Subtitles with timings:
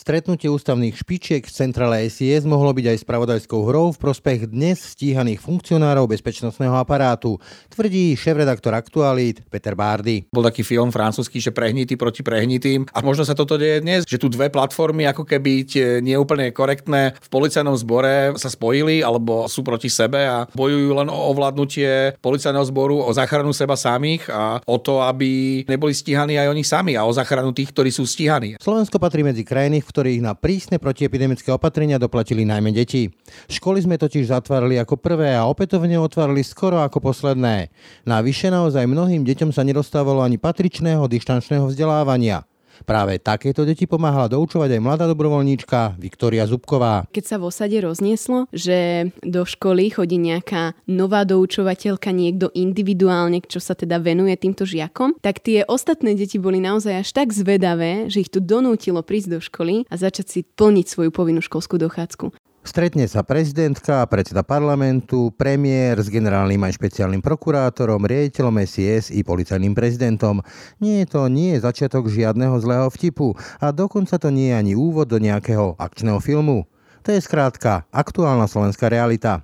[0.00, 5.44] Stretnutie ústavných špičiek v centrále SIS mohlo byť aj spravodajskou hrou v prospech dnes stíhaných
[5.44, 7.36] funkcionárov bezpečnostného aparátu,
[7.68, 10.24] tvrdí šéf-redaktor Aktualít Peter Bárdy.
[10.32, 14.16] Bol taký film francúzsky, že prehnitý proti prehnitým a možno sa toto deje dnes, že
[14.16, 19.60] tu dve platformy ako keby tie neúplne korektné v policajnom zbore sa spojili alebo sú
[19.60, 24.80] proti sebe a bojujú len o ovládnutie policajného zboru, o záchranu seba samých a o
[24.80, 28.56] to, aby neboli stíhaní aj oni sami a o záchranu tých, ktorí sú stíhaní.
[28.56, 33.10] Slovensko patrí medzi krajiny, ktorých na prísne protiepidemické opatrenia doplatili najmä deti.
[33.50, 37.74] Školy sme totiž zatvárali ako prvé a opätovne otvárali skoro ako posledné.
[38.06, 42.49] Navyše naozaj mnohým deťom sa nedostávalo ani patričného dištančného vzdelávania.
[42.84, 47.04] Práve takéto deti pomáhala doučovať aj mladá dobrovoľníčka Viktória Zubková.
[47.12, 53.60] Keď sa v osade roznieslo, že do školy chodí nejaká nová doučovateľka, niekto individuálne, čo
[53.60, 58.24] sa teda venuje týmto žiakom, tak tie ostatné deti boli naozaj až tak zvedavé, že
[58.24, 62.39] ich tu donútilo prísť do školy a začať si plniť svoju povinnú školskú dochádzku.
[62.60, 69.72] Stretne sa prezidentka, predseda parlamentu, premiér s generálnym aj špeciálnym prokurátorom, riaditeľom SIS i policajným
[69.72, 70.44] prezidentom.
[70.76, 73.32] Nie je to nie je začiatok žiadneho zlého vtipu
[73.64, 76.68] a dokonca to nie je ani úvod do nejakého akčného filmu.
[77.08, 79.40] To je skrátka aktuálna slovenská realita.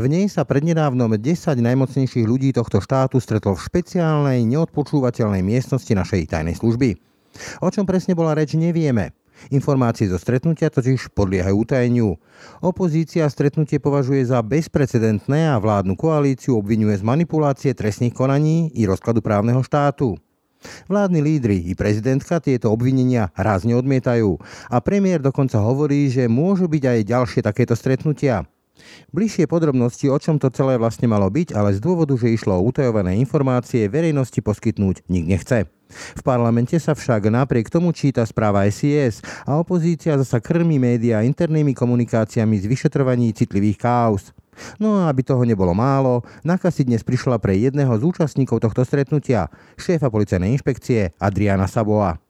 [0.00, 6.32] V nej sa prednedávnom 10 najmocnejších ľudí tohto štátu stretlo v špeciálnej, neodpočúvateľnej miestnosti našej
[6.32, 6.96] tajnej služby.
[7.60, 9.12] O čom presne bola reč, nevieme.
[9.52, 12.18] Informácie zo stretnutia totiž podliehajú utajeniu.
[12.64, 19.20] Opozícia stretnutie považuje za bezprecedentné a vládnu koalíciu obvinuje z manipulácie trestných konaní i rozkladu
[19.22, 20.18] právneho štátu.
[20.88, 24.40] Vládni lídry i prezidentka tieto obvinenia rázne odmietajú
[24.72, 28.48] a premiér dokonca hovorí, že môžu byť aj ďalšie takéto stretnutia.
[29.12, 32.66] Bližšie podrobnosti, o čom to celé vlastne malo byť, ale z dôvodu, že išlo o
[32.66, 35.68] utajované informácie, verejnosti poskytnúť nik nechce.
[35.90, 41.72] V parlamente sa však napriek tomu číta správa SIS a opozícia zasa krmí médiá internými
[41.78, 44.34] komunikáciami z vyšetrovaní citlivých káuz.
[44.80, 48.82] No a aby toho nebolo málo, NAKA si dnes prišla pre jedného z účastníkov tohto
[48.82, 52.25] stretnutia, šéfa policajnej inšpekcie Adriana Saboa.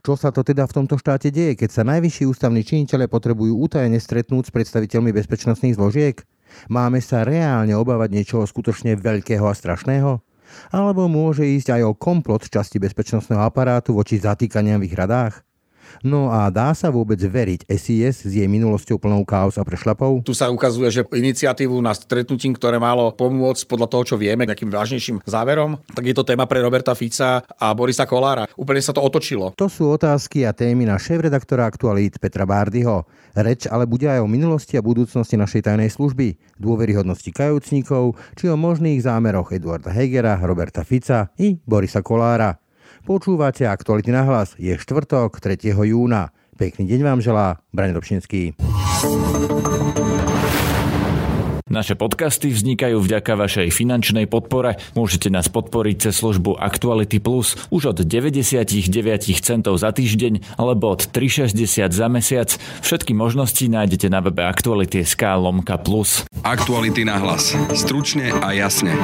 [0.00, 3.98] Čo sa to teda v tomto štáte deje, keď sa najvyšší ústavní činiteľe potrebujú útajne
[4.00, 6.16] stretnúť s predstaviteľmi bezpečnostných zložiek?
[6.66, 10.22] Máme sa reálne obávať niečoho skutočne veľkého a strašného?
[10.74, 15.46] Alebo môže ísť aj o komplot časti bezpečnostného aparátu voči zatýkaniam v ich radách?
[16.00, 20.24] No a dá sa vôbec veriť SIS s jej minulosťou plnou chaos a prešlapov?
[20.24, 24.72] Tu sa ukazuje, že iniciatívu na stretnutím, ktoré malo pomôcť podľa toho, čo vieme, nejakým
[24.72, 28.48] vážnejším záverom, tak je to téma pre Roberta Fica a Borisa Kolára.
[28.56, 29.52] Úplne sa to otočilo.
[29.58, 33.04] To sú otázky a témy na šéf-redaktora aktualít Petra Bárdyho.
[33.36, 38.58] Reč ale bude aj o minulosti a budúcnosti našej tajnej služby, dôveryhodnosti kajúcnikov, či o
[38.58, 42.58] možných zámeroch Eduarda Hegera, Roberta Fica i Borisa Kolára.
[43.10, 44.54] Počúvate Aktuality na hlas.
[44.54, 45.74] Je štvrtok, 3.
[45.74, 46.30] júna.
[46.54, 48.54] Pekný deň vám želá Brane Dobšinský.
[51.66, 54.78] Naše podcasty vznikajú vďaka vašej finančnej podpore.
[54.94, 58.78] Môžete nás podporiť cez službu Actuality Plus už od 99
[59.42, 62.54] centov za týždeň alebo od 3,60 za mesiac.
[62.86, 66.30] Všetky možnosti nájdete na webe Actuality.sk lomka plus.
[66.46, 67.58] Aktuality na hlas.
[67.74, 68.94] Stručne a jasne.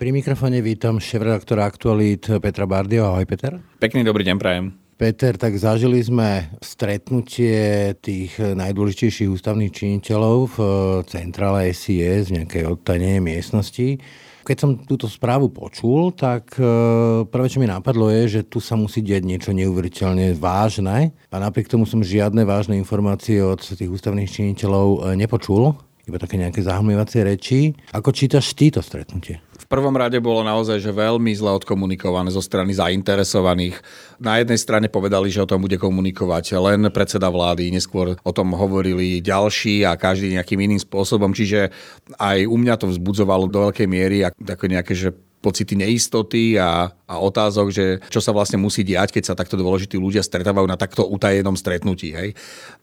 [0.00, 3.12] Pri mikrofone vítam šéf-redaktora Aktualít Petra Bardio.
[3.12, 3.60] Ahoj Peter.
[3.76, 4.72] Pekný dobrý deň prajem.
[4.96, 10.58] Peter, tak zažili sme stretnutie tých najdôležitejších ústavných činiteľov v
[11.04, 14.00] centrále SIS v nejakej odtajnej miestnosti.
[14.40, 16.64] Keď som túto správu počul, tak e,
[17.28, 21.68] prvé, čo mi napadlo je, že tu sa musí diať niečo neuveriteľne vážne a napriek
[21.68, 25.76] tomu som žiadne vážne informácie od tých ústavných činiteľov e, nepočul
[26.10, 27.72] iba také nejaké zahmlievacie reči.
[27.94, 29.38] Ako čítaš ty to stretnutie?
[29.70, 33.78] prvom rade bolo naozaj že veľmi zle odkomunikované zo strany zainteresovaných.
[34.18, 38.50] Na jednej strane povedali, že o tom bude komunikovať len predseda vlády, neskôr o tom
[38.58, 41.70] hovorili ďalší a každý nejakým iným spôsobom, čiže
[42.18, 47.14] aj u mňa to vzbudzovalo do veľkej miery ako nejaké, že pocity neistoty a, a
[47.16, 51.08] otázok, že čo sa vlastne musí diať, keď sa takto dôležití ľudia stretávajú na takto
[51.08, 52.12] utajenom stretnutí.
[52.12, 52.36] Hej.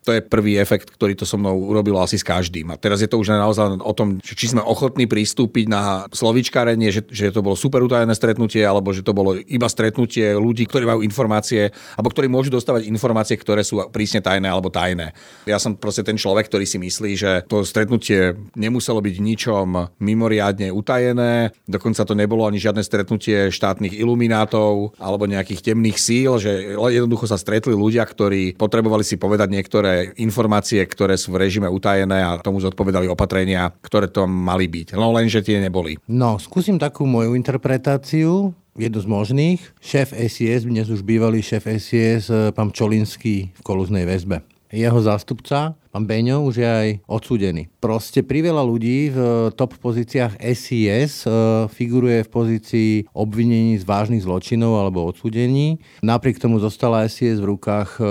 [0.03, 2.73] To je prvý efekt, ktorý to so mnou urobilo asi s každým.
[2.73, 7.05] A teraz je to už naozaj o tom, či sme ochotní pristúpiť na slovičkárenie, že,
[7.13, 11.05] že to bolo super utajené stretnutie, alebo že to bolo iba stretnutie ľudí, ktorí majú
[11.05, 15.13] informácie, alebo ktorí môžu dostávať informácie, ktoré sú prísne tajné alebo tajné.
[15.45, 19.67] Ja som proste ten človek, ktorý si myslí, že to stretnutie nemuselo byť ničom
[20.01, 26.39] mimoriadne utajené, dokonca to nebolo nebolo ani žiadne stretnutie štátnych iluminátov alebo nejakých temných síl,
[26.39, 31.67] že jednoducho sa stretli ľudia, ktorí potrebovali si povedať niektoré informácie, ktoré sú v režime
[31.67, 34.95] utajené a tomu zodpovedali opatrenia, ktoré to mali byť.
[34.95, 35.99] No lenže tie neboli.
[36.07, 39.59] No, skúsim takú moju interpretáciu jednu z možných.
[39.83, 45.79] Šéf SIS, dnes už bývalý šéf SIS, eh, pán Čolinský v kolúznej väzbe jeho zástupca,
[45.91, 47.71] pán Beňo, už je aj odsúdený.
[47.79, 49.19] Proste priveľa ľudí v
[49.55, 51.29] top pozíciách SIS e,
[51.71, 55.79] figuruje v pozícii obvinení z vážnych zločinov alebo odsúdení.
[56.03, 58.03] Napriek tomu zostala SIS v rukách e,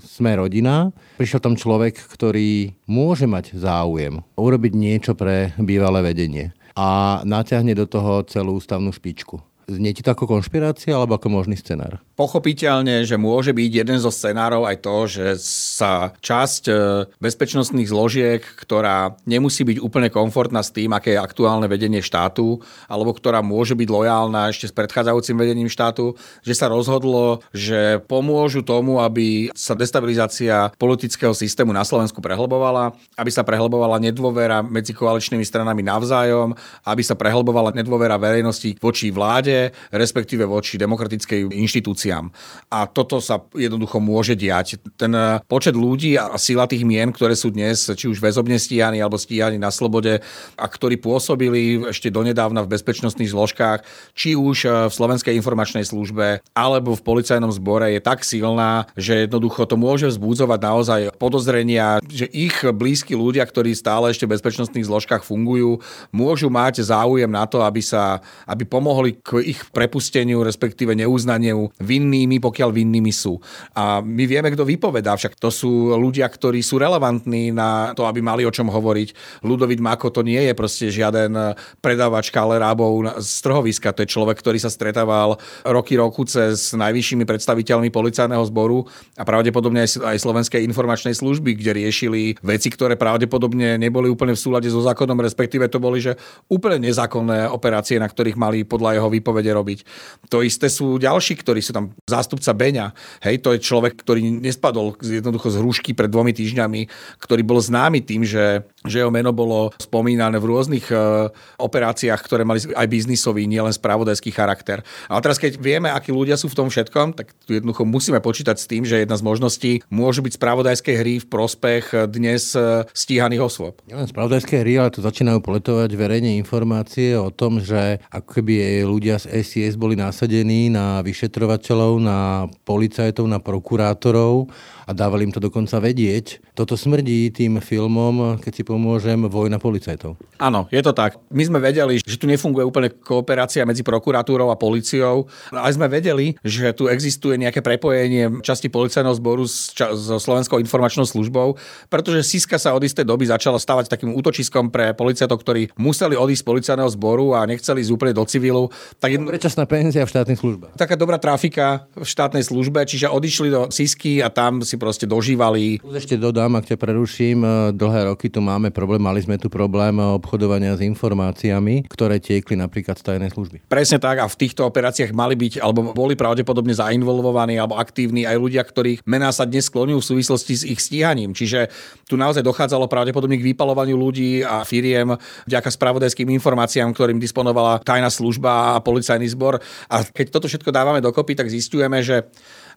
[0.00, 0.90] Sme rodina.
[1.20, 7.90] Prišiel tam človek, ktorý môže mať záujem urobiť niečo pre bývalé vedenie a naťahne do
[7.90, 9.42] toho celú ústavnú špičku.
[9.68, 12.00] Znie ti to ako konšpirácia alebo ako možný scenár?
[12.16, 16.72] Pochopiteľne, že môže byť jeden zo scenárov aj to, že sa časť e,
[17.20, 23.12] bezpečnostných zložiek, ktorá nemusí byť úplne komfortná s tým, aké je aktuálne vedenie štátu, alebo
[23.12, 29.04] ktorá môže byť lojálna ešte s predchádzajúcim vedením štátu, že sa rozhodlo, že pomôžu tomu,
[29.04, 35.84] aby sa destabilizácia politického systému na Slovensku prehlbovala, aby sa prehlbovala nedôvera medzi koaličnými stranami
[35.84, 36.56] navzájom,
[36.88, 39.57] aby sa prehlbovala nedôvera verejnosti voči vláde
[39.92, 42.30] respektíve voči demokratickej inštitúciám.
[42.72, 44.80] A toto sa jednoducho môže diať.
[44.96, 49.02] Ten eh, počet ľudí a sila tých mien, ktoré sú dnes či už väzobne stíhaní
[49.02, 50.20] alebo stíhaní na slobode
[50.54, 53.82] a ktorí pôsobili ešte donedávna v bezpečnostných zložkách,
[54.14, 59.26] či už eh, v Slovenskej informačnej službe alebo v policajnom zbore je tak silná, že
[59.26, 64.86] jednoducho to môže vzbudzovať naozaj podozrenia, že ich blízki ľudia, ktorí stále ešte v bezpečnostných
[64.86, 70.92] zložkách fungujú, môžu mať záujem na to, aby sa aby pomohli k ich prepusteniu, respektíve
[70.92, 73.40] neuznaniu vinnými, pokiaľ vinnými sú.
[73.72, 78.20] A my vieme, kto vypovedá, však to sú ľudia, ktorí sú relevantní na to, aby
[78.20, 79.40] mali o čom hovoriť.
[79.46, 84.58] Ludovit Mako to nie je proste žiaden predávač kalerábov z trhoviska, to je človek, ktorý
[84.60, 88.84] sa stretával roky roku cez najvyššími predstaviteľmi policajného zboru
[89.14, 94.66] a pravdepodobne aj, Slovenskej informačnej služby, kde riešili veci, ktoré pravdepodobne neboli úplne v súlade
[94.66, 96.18] so zákonom, respektíve to boli, že
[96.50, 99.86] úplne nezákonné operácie, na ktorých mali podľa jeho výpovede povede robiť.
[100.34, 102.90] To isté sú ďalší, ktorí sú tam zástupca Beňa.
[103.22, 106.90] Hej, to je človek, ktorý nespadol jednoducho z hrušky pred dvomi týždňami,
[107.22, 111.30] ktorý bol známy tým, že, že jeho meno bolo spomínané v rôznych uh,
[111.62, 114.82] operáciách, ktoré mali aj biznisový, nielen spravodajský charakter.
[115.06, 118.58] A teraz, keď vieme, akí ľudia sú v tom všetkom, tak tu jednoducho musíme počítať
[118.58, 123.44] s tým, že jedna z možností môžu byť spravodajské hry v prospech dnes e, stíhaných
[123.46, 123.78] osôb.
[123.86, 129.20] Nielen spravodajské hry, ale tu začínajú poletovať verejne informácie o tom, že ako keby ľudia
[129.20, 134.48] z SIS boli nasadení na vyšetrovateľov, na policajtov, na prokurátorov
[134.88, 136.40] a dávali im to dokonca vedieť.
[136.56, 140.16] Toto smrdí tým filmom, keď si pomôžem, Vojna policajtov.
[140.40, 141.20] Áno, je to tak.
[141.28, 145.28] My sme vedeli, že tu nefunguje úplne kooperácia medzi prokuratúrou a policiou.
[145.52, 150.56] Aj sme vedeli, že tu existuje nejaké prepojenie časti policajného zboru s, ča- so Slovenskou
[150.56, 151.60] informačnou službou,
[151.92, 156.40] pretože Siska sa od istej doby začala stavať takým útočiskom pre policajtov, ktorí museli odísť
[156.40, 158.72] z policajného zboru a nechceli ísť úplne do civilu.
[159.02, 159.28] Tak jedno...
[159.28, 160.72] Prečasná penzia v štátnej službe.
[160.78, 165.82] Taká dobrá trafika v štátnej službe, čiže odišli do Sisky a tam si proste dožívali.
[165.82, 169.98] Ešte dodám, ak ťa preruším, e, dlhé roky tu máme problém, mali sme tu problém
[169.98, 173.66] obchodovania s informáciami, ktoré tiekli napríklad z tajnej služby.
[173.66, 178.36] Presne tak a v týchto operáciách mali byť alebo boli pravdepodobne zainvolvovaní alebo aktívni aj
[178.38, 181.34] ľudia, ktorých mená sa dnes skloňujú v súvislosti s ich stíhaním.
[181.34, 181.68] Čiže
[182.06, 185.18] tu naozaj dochádzalo pravdepodobne k vypalovaniu ľudí a firiem
[185.50, 189.58] vďaka spravodajským informáciám, ktorým disponovala tajná služba a policajný zbor.
[189.90, 192.28] A keď toto všetko dávame dokopy, tak zistujeme, že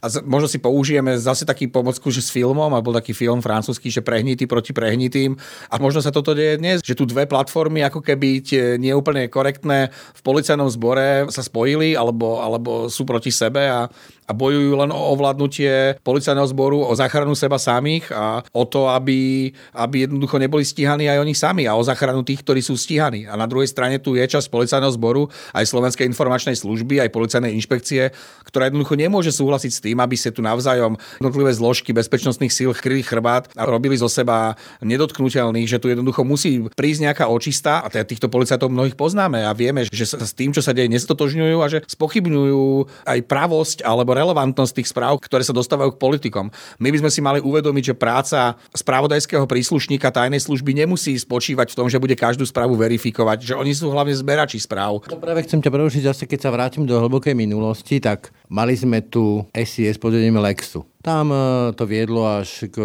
[0.02, 3.38] a z, možno si použijeme zase taký pomocku, že s filmom, a bol taký film
[3.38, 5.38] francúzsky, že prehnitý proti prehnitým.
[5.70, 9.30] A možno sa toto deje dnes, že tu dve platformy ako keby tie nie úplne
[9.30, 13.86] korektné v policajnom zbore sa spojili alebo, alebo sú proti sebe a,
[14.32, 19.52] a bojujú len o ovládnutie policajného zboru, o záchranu seba samých a o to, aby,
[19.76, 23.28] aby jednoducho neboli stíhaní aj oni sami a o záchranu tých, ktorí sú stíhaní.
[23.28, 27.52] A na druhej strane tu je časť policajného zboru, aj Slovenskej informačnej služby, aj policajnej
[27.60, 28.16] inšpekcie,
[28.48, 33.04] ktorá jednoducho nemôže súhlasiť s tým, aby sa tu navzájom jednotlivé zložky bezpečnostných síl kryli
[33.04, 38.08] chrbát a robili zo seba nedotknutelných, že tu jednoducho musí prísť nejaká očista a teda
[38.08, 41.68] týchto policajtov mnohých poznáme a vieme, že sa s tým, čo sa deje, nestotožňujú a
[41.68, 42.64] že spochybňujú
[43.04, 46.54] aj pravosť alebo relevantnosť tých správ, ktoré sa dostávajú k politikom.
[46.78, 51.78] My by sme si mali uvedomiť, že práca spravodajského príslušníka tajnej služby nemusí spočívať v
[51.82, 55.02] tom, že bude každú správu verifikovať, že oni sú hlavne zberači správ.
[55.10, 59.02] To práve chcem ťa prerušiť zase, keď sa vrátim do hlbokej minulosti, tak mali sme
[59.02, 60.91] tu SIS pod Lexu.
[61.02, 61.34] Tam
[61.74, 62.78] to viedlo až k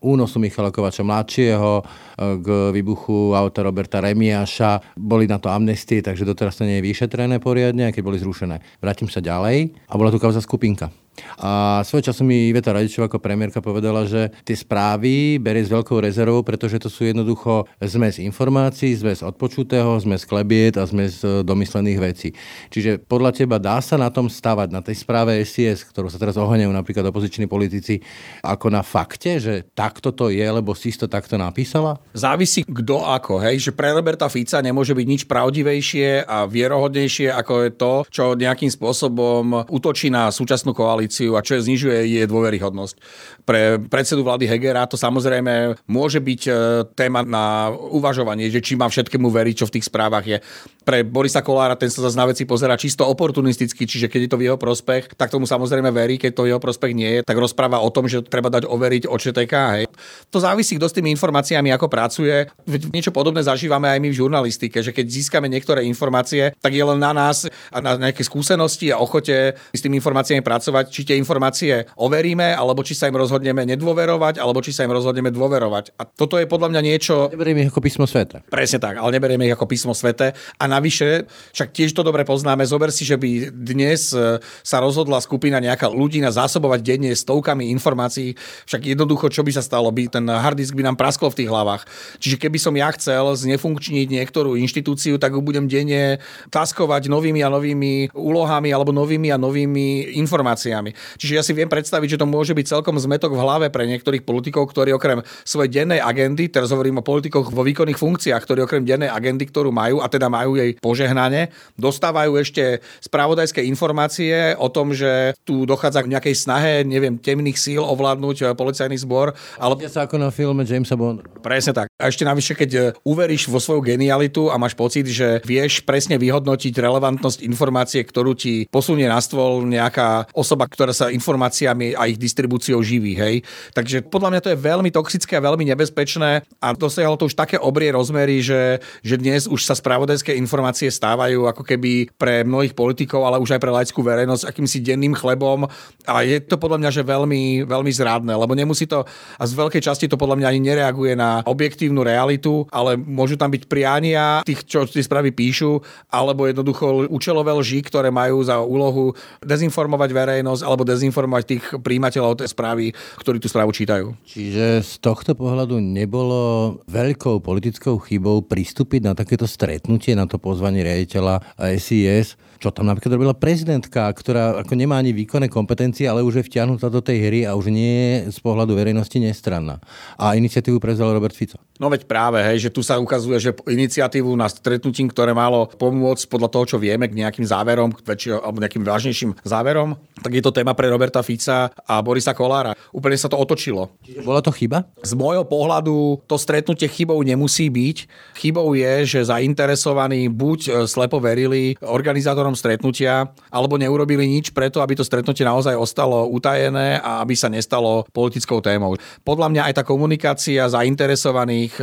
[0.00, 1.84] únosu Michala Kovača mladšieho,
[2.16, 4.96] k výbuchu auta Roberta Remiaša.
[4.96, 8.80] Boli na to amnestie, takže doteraz to nie je vyšetrené poriadne, keď boli zrušené.
[8.80, 10.88] Vrátim sa ďalej a bola tu kauza skupinka.
[11.38, 16.00] A svoj času mi Iveta Radičová ako premiérka povedala, že tie správy berie s veľkou
[16.00, 21.98] rezervou, pretože to sú jednoducho zmes informácií, zmes odpočutého, zmes klebiet a zmes e, domyslených
[22.00, 22.28] vecí.
[22.72, 26.38] Čiže podľa teba dá sa na tom stavať, na tej správe SIS, ktorú sa teraz
[26.38, 28.00] ohoňajú napríklad opoziční politici,
[28.40, 32.00] ako na fakte, že takto to je, lebo si to takto napísala?
[32.12, 37.52] Závisí kto ako, hej, že pre Roberta Fica nemôže byť nič pravdivejšie a vierohodnejšie, ako
[37.64, 42.22] je to, čo nejakým spôsobom útočí na súčasnú koalíciu koalíciu a čo je znižuje je
[42.30, 42.94] dôveryhodnosť.
[43.42, 46.52] Pre predsedu vlády Hegera to samozrejme môže byť e,
[46.94, 50.38] téma na uvažovanie, že či má všetkému veriť, čo v tých správach je.
[50.86, 54.38] Pre Borisa Kolára ten sa zase na veci pozera čisto oportunisticky, čiže keď je to
[54.38, 57.38] v jeho prospech, tak tomu samozrejme verí, keď to v jeho prospech nie je, tak
[57.38, 59.54] rozpráva o tom, že treba dať overiť ČTK.
[59.78, 59.84] Hej.
[60.30, 62.50] To závisí, kto s tými informáciami ako pracuje.
[62.66, 66.98] Niečo podobné zažívame aj my v žurnalistike, že keď získame niektoré informácie, tak je len
[66.98, 71.88] na nás a na nejaké skúsenosti a ochote s tými informáciami pracovať, či tie informácie
[71.96, 75.96] overíme, alebo či sa im rozhodneme nedôverovať, alebo či sa im rozhodneme dôverovať.
[75.96, 77.14] A toto je podľa mňa niečo...
[77.32, 78.44] Neberieme ich ako písmo svete.
[78.52, 80.36] Presne tak, ale neberieme ich ako písmo svete.
[80.60, 81.24] A navyše,
[81.56, 85.88] však tiež to dobre poznáme, zober si, že by dnes e, sa rozhodla skupina nejaká
[85.88, 88.36] ľudí na zásobovať denne stovkami informácií,
[88.68, 91.50] však jednoducho, čo by sa stalo, by ten hard disk by nám praskol v tých
[91.50, 91.86] hlavách.
[92.18, 96.18] Čiže keby som ja chcel znefunkčniť niektorú inštitúciu, tak ju budem denne
[96.50, 101.18] taskovať novými a novými úlohami alebo novými a novými informáciami vecami.
[101.18, 104.26] Čiže ja si viem predstaviť, že to môže byť celkom zmetok v hlave pre niektorých
[104.26, 108.82] politikov, ktorí okrem svojej dennej agendy, teraz hovorím o politikoch vo výkonných funkciách, ktorí okrem
[108.82, 114.90] dennej agendy, ktorú majú, a teda majú jej požehnanie, dostávajú ešte spravodajské informácie o tom,
[114.90, 119.36] že tu dochádza k nejakej snahe, neviem, temných síl ovládnuť policajný zbor.
[119.60, 119.78] Ale...
[119.86, 121.22] sa ako na filme Jamesa Bond.
[121.44, 121.91] Presne tak.
[122.02, 126.18] A ešte navyše, keď eh, uveríš vo svoju genialitu a máš pocit, že vieš presne
[126.18, 132.18] vyhodnotiť relevantnosť informácie, ktorú ti posunie na stôl nejaká osoba, ktorá sa informáciami a ich
[132.18, 133.14] distribúciou živí.
[133.14, 133.46] Hej.
[133.70, 137.54] Takže podľa mňa to je veľmi toxické a veľmi nebezpečné a dosiahlo to už také
[137.62, 143.22] obrie rozmery, že, že dnes už sa spravodajské informácie stávajú ako keby pre mnohých politikov,
[143.22, 145.70] ale už aj pre laickú verejnosť akýmsi denným chlebom
[146.10, 149.06] a je to podľa mňa že veľmi, veľmi zrádne, lebo nemusí to
[149.38, 151.44] a z veľkej časti to podľa mňa ani nereaguje na
[151.92, 157.52] objektívnu realitu, ale môžu tam byť priania tých, čo tie správy píšu, alebo jednoducho účelové
[157.52, 159.12] lži, ktoré majú za úlohu
[159.44, 164.16] dezinformovať verejnosť alebo dezinformovať tých príjimateľov tej správy, ktorí tú správu čítajú.
[164.24, 170.80] Čiže z tohto pohľadu nebolo veľkou politickou chybou pristúpiť na takéto stretnutie, na to pozvanie
[170.80, 171.44] riaditeľa
[171.76, 176.46] SIS, čo tam napríklad robila prezidentka, ktorá ako nemá ani výkonné kompetencie, ale už je
[176.46, 179.82] vtiahnutá do tej hry a už nie je z pohľadu verejnosti nestranná.
[180.14, 181.58] A iniciatívu prevzal Robert Fico.
[181.82, 186.30] No veď práve, hej, že tu sa ukazuje, že iniciatívu na stretnutím, ktoré malo pomôcť
[186.30, 190.42] podľa toho, čo vieme, k nejakým záverom, k väčšie, alebo nejakým vážnejším záverom, tak je
[190.46, 192.78] to téma pre Roberta Fica a Borisa Kolára.
[192.94, 193.90] Úplne sa to otočilo.
[194.22, 194.86] Bola to chyba?
[195.02, 198.06] Z môjho pohľadu to stretnutie chybou nemusí byť.
[198.38, 204.94] Chybou je, že zainteresovaní buď slepo verili organizátorom zámerom stretnutia, alebo neurobili nič preto, aby
[204.94, 208.96] to stretnutie naozaj ostalo utajené a aby sa nestalo politickou témou.
[209.24, 211.82] Podľa mňa aj tá komunikácia zainteresovaných e,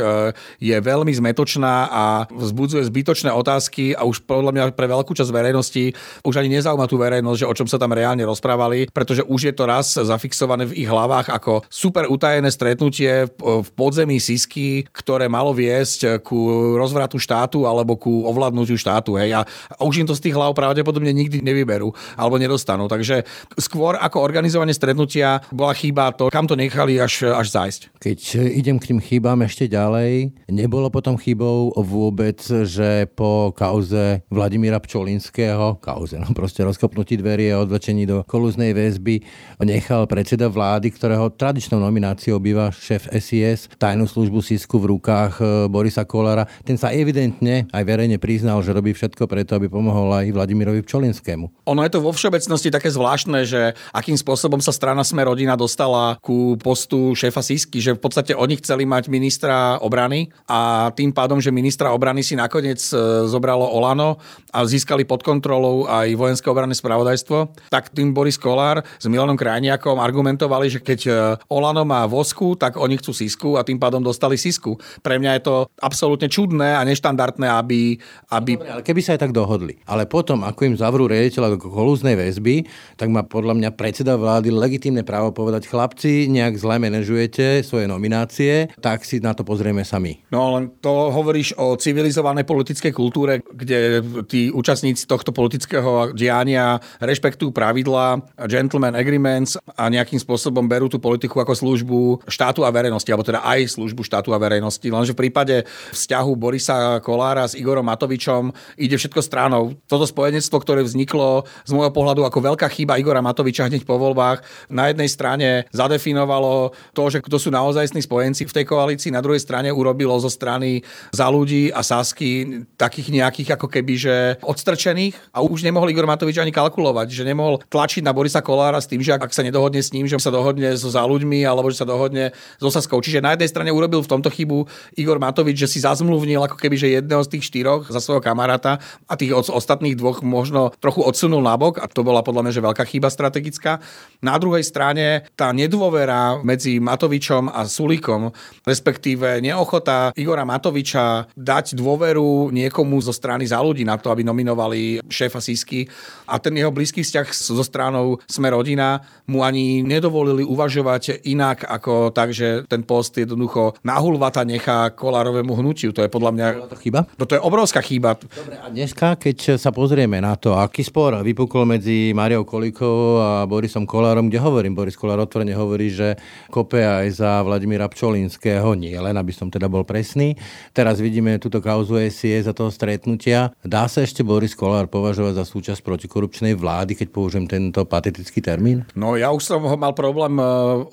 [0.62, 5.84] je veľmi zmetočná a vzbudzuje zbytočné otázky a už podľa mňa pre veľkú časť verejnosti
[6.22, 9.54] už ani nezaujíma tú verejnosť, že o čom sa tam reálne rozprávali, pretože už je
[9.54, 15.50] to raz zafixované v ich hlavách ako super utajené stretnutie v podzemí Sisky, ktoré malo
[15.50, 19.16] viesť ku rozvratu štátu alebo ku ovládnutiu štátu.
[19.16, 19.40] Hej.
[19.40, 21.88] A už im to z tých hlav pravdepodobne nikdy nevyberú
[22.20, 22.84] alebo nedostanú.
[22.84, 23.24] Takže
[23.56, 27.80] skôr ako organizovanie stretnutia bola chyba to, kam to nechali až, až zájsť.
[27.96, 28.18] Keď
[28.52, 35.80] idem k tým chybám ešte ďalej, nebolo potom chybou vôbec, že po kauze Vladimíra Pčolinského,
[35.80, 39.22] kauze, no proste rozkopnutí dverí a odvlečení do kolúznej väzby,
[39.62, 45.44] nechal predseda vlády, ktorého tradičnou nomináciou býva šéf SIS, tajnú službu SISku v rukách e,
[45.70, 46.50] Borisa Kolára.
[46.66, 50.82] Ten sa evidentne aj verejne priznal, že robí všetko preto, aby pomohol aj Vladimír Vladimirovi
[50.82, 51.46] Pčolinskému.
[51.70, 56.18] Ono je to vo všeobecnosti také zvláštne, že akým spôsobom sa strana Sme rodina dostala
[56.18, 61.38] ku postu šéfa Sisky, že v podstate oni chceli mať ministra obrany a tým pádom,
[61.38, 64.18] že ministra obrany si nakoniec e, zobralo Olano
[64.50, 70.02] a získali pod kontrolou aj vojenské obranné spravodajstvo, tak tým Boris Kolár s Milanom Krajniakom
[70.02, 71.12] argumentovali, že keď e,
[71.46, 74.74] Olano má vosku, tak oni chcú Sisku a tým pádom dostali Sisku.
[74.98, 78.02] Pre mňa je to absolútne čudné a neštandardné, aby...
[78.34, 78.58] aby...
[78.58, 79.78] Dobre, ale keby sa aj tak dohodli.
[79.86, 82.64] Ale potom potom, ako im zavrú riaditeľa kolúznej väzby,
[82.96, 88.72] tak má podľa mňa predseda vlády legitímne právo povedať, chlapci, nejak zle manažujete svoje nominácie,
[88.80, 90.24] tak si na to pozrieme sami.
[90.32, 97.52] No len to hovoríš o civilizovanej politickej kultúre, kde tí účastníci tohto politického diania rešpektujú
[97.52, 103.28] pravidlá, gentleman agreements a nejakým spôsobom berú tú politiku ako službu štátu a verejnosti, alebo
[103.28, 104.88] teda aj službu štátu a verejnosti.
[104.88, 109.76] Lenže v prípade vzťahu Borisa Kolára s Igorom Matovičom ide všetko stranou.
[109.84, 114.44] Toto spojenectvo, ktoré vzniklo z môjho pohľadu ako veľká chyba Igora Matoviča hneď po voľbách,
[114.68, 119.40] na jednej strane zadefinovalo to, že kto sú naozajstní spojenci v tej koalícii, na druhej
[119.40, 125.40] strane urobilo zo strany za ľudí a Sasky takých nejakých ako keby, že odstrčených a
[125.40, 129.16] už nemohol Igor Matovič ani kalkulovať, že nemohol tlačiť na Borisa Kolára s tým, že
[129.16, 132.36] ak sa nedohodne s ním, že sa dohodne so za ľuďmi alebo že sa dohodne
[132.60, 133.00] so Saskou.
[133.00, 134.68] Čiže na jednej strane urobil v tomto chybu
[135.00, 138.82] Igor Matovič, že si zazmluvnil ako keby, že jedného z tých štyroch za svojho kamaráta
[139.06, 142.84] a tých ostatných dvoch možno trochu odsunul nabok a to bola podľa mňa že veľká
[142.90, 143.78] chyba strategická.
[144.18, 148.34] Na druhej strane tá nedôvera medzi Matovičom a Sulíkom,
[148.66, 155.00] respektíve neochota Igora Matoviča dať dôveru niekomu zo strany za ľudí na to, aby nominovali
[155.06, 155.86] šéfa Sisky
[156.26, 159.00] a ten jeho blízky vzťah so stranou Sme rodina
[159.30, 165.94] mu ani nedovolili uvažovať inak ako tak, že ten post jednoducho nahulvata nechá Kolárovému hnutiu.
[165.94, 166.46] To je podľa mňa...
[166.70, 167.00] To chyba?
[167.18, 168.18] No to je obrovská chyba.
[168.18, 173.44] Dobre, a dneska, keď sa pozrieme na to, aký spor vypukol medzi Mariou Kolikovou a
[173.44, 176.16] Borisom Kolárom, kde hovorím, Boris Kolár otvorene hovorí, že
[176.48, 180.40] kope aj za Vladimíra Pčolinského, nie len aby som teda bol presný.
[180.72, 183.52] Teraz vidíme túto kauzu SIE za toho stretnutia.
[183.60, 188.88] Dá sa ešte Boris Kolár považovať za súčasť protikorupčnej vlády, keď použijem tento patetický termín?
[188.96, 190.44] No ja už som mal problém e,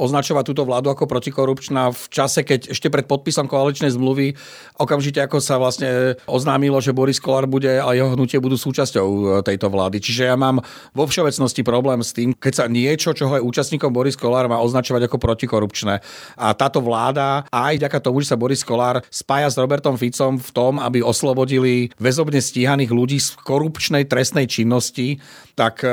[0.03, 4.35] označovať túto vládu ako protikorupčná v čase, keď ešte pred podpisom koaličnej zmluvy,
[4.75, 9.45] okamžite ako sa vlastne oznámilo, že Boris Kolár bude a jeho hnutie budú súčasťou e,
[9.45, 10.01] tejto vlády.
[10.01, 10.63] Čiže ja mám
[10.95, 15.05] vo všeobecnosti problém s tým, keď sa niečo, čo je účastníkom Boris Kolár, má označovať
[15.05, 16.01] ako protikorupčné.
[16.39, 20.49] A táto vláda, aj vďaka tomu, že sa Boris Kolár spája s Robertom Ficom v
[20.55, 25.19] tom, aby oslobodili väzobne stíhaných ľudí z korupčnej trestnej činnosti,
[25.57, 25.89] tak e,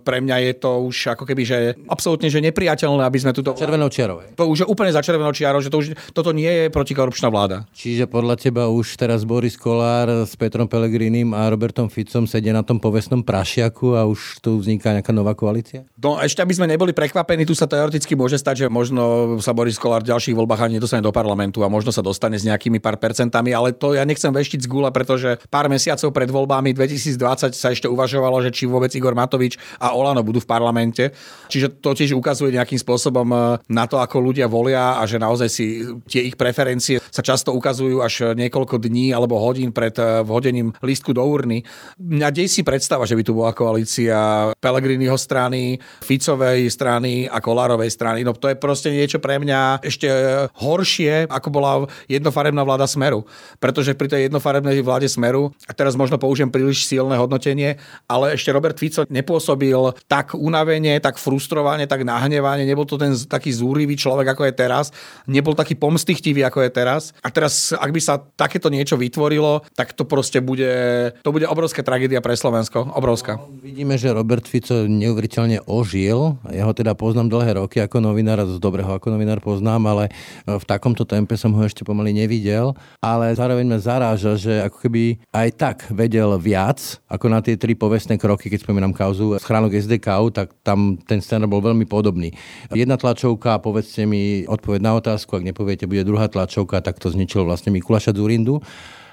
[0.00, 3.52] pre mňa je to už ako keby, že absolútne že nepriateľné, aby sme túto...
[3.52, 4.24] Červenou čiarou.
[4.40, 7.68] To už je úplne za červenou čiarou, že to už, toto nie je protikorupčná vláda.
[7.76, 12.66] Čiže podľa teba už teraz Boris Kolár s Petrom Pelegrinim a Robertom Ficom sedia na
[12.66, 15.86] tom povestnom prašiaku a už tu vzniká nejaká nová koalícia?
[15.94, 19.78] No ešte aby sme neboli prekvapení, tu sa teoreticky môže stať, že možno sa Boris
[19.78, 22.98] Kolár v ďalších voľbách ani nedostane do parlamentu a možno sa dostane s nejakými pár
[22.98, 27.68] percentami, ale to ja nechcem veštiť z gula, pretože pár mesiacov pred voľbami 2020 sa
[27.70, 31.14] ešte uvažovalo, že či vôbec Igor Matovič a Olano budú v parlamente.
[31.46, 33.38] Čiže to tiež ukazuje nejakým spôsobom e,
[33.70, 38.02] na to, ako ľudia volia a že naozaj si tie ich preferencie sa často ukazujú
[38.02, 41.62] až niekoľko dní alebo hodín pred e, vhodením lístku do urny.
[42.00, 47.92] Mňa dej si predstava, že by tu bola koalícia Pelegriniho strany, Ficovej strany a Kolárovej
[47.92, 48.24] strany.
[48.24, 50.08] No to je proste niečo pre mňa ešte
[50.56, 53.28] horšie, ako bola jednofarebná vláda Smeru.
[53.60, 57.76] Pretože pri tej jednofarebnej vláde Smeru, a teraz možno použijem príliš silné hodnotenie,
[58.08, 59.76] ale ešte Robert Fico nepôsobil
[60.08, 64.88] tak unavene, tak frustrovane, tak nahnevane, nebol to ten taký zúrivý človek, ako je teraz,
[65.28, 67.12] nebol taký pomstichtivý, ako je teraz.
[67.20, 70.72] A teraz, ak by sa takéto niečo vytvorilo, tak to proste bude,
[71.20, 72.86] to bude obrovská tragédia pre Slovensko.
[72.94, 73.42] Obrovská.
[73.42, 76.38] No, vidíme, že Robert Fico neuveriteľne ožil.
[76.54, 80.04] Ja ho teda poznám dlhé roky ako novinár, z dobrého ako novinár poznám, ale
[80.46, 82.78] v takomto tempe som ho ešte pomaly nevidel.
[83.02, 85.02] Ale zároveň ma zaráža, že ako keby
[85.34, 86.78] aj tak vedel viac
[87.10, 91.50] ako na tie tri povestné kroky, keď spomínam kauzu schránok SDK, tak tam ten scenár
[91.50, 92.30] bol veľmi podobný.
[92.70, 97.42] Jedna tlačovka, povedzte mi odpoveď na otázku, ak nepoviete, bude druhá tlačovka, tak to zničilo
[97.42, 98.62] vlastne Mikuláša Zurindu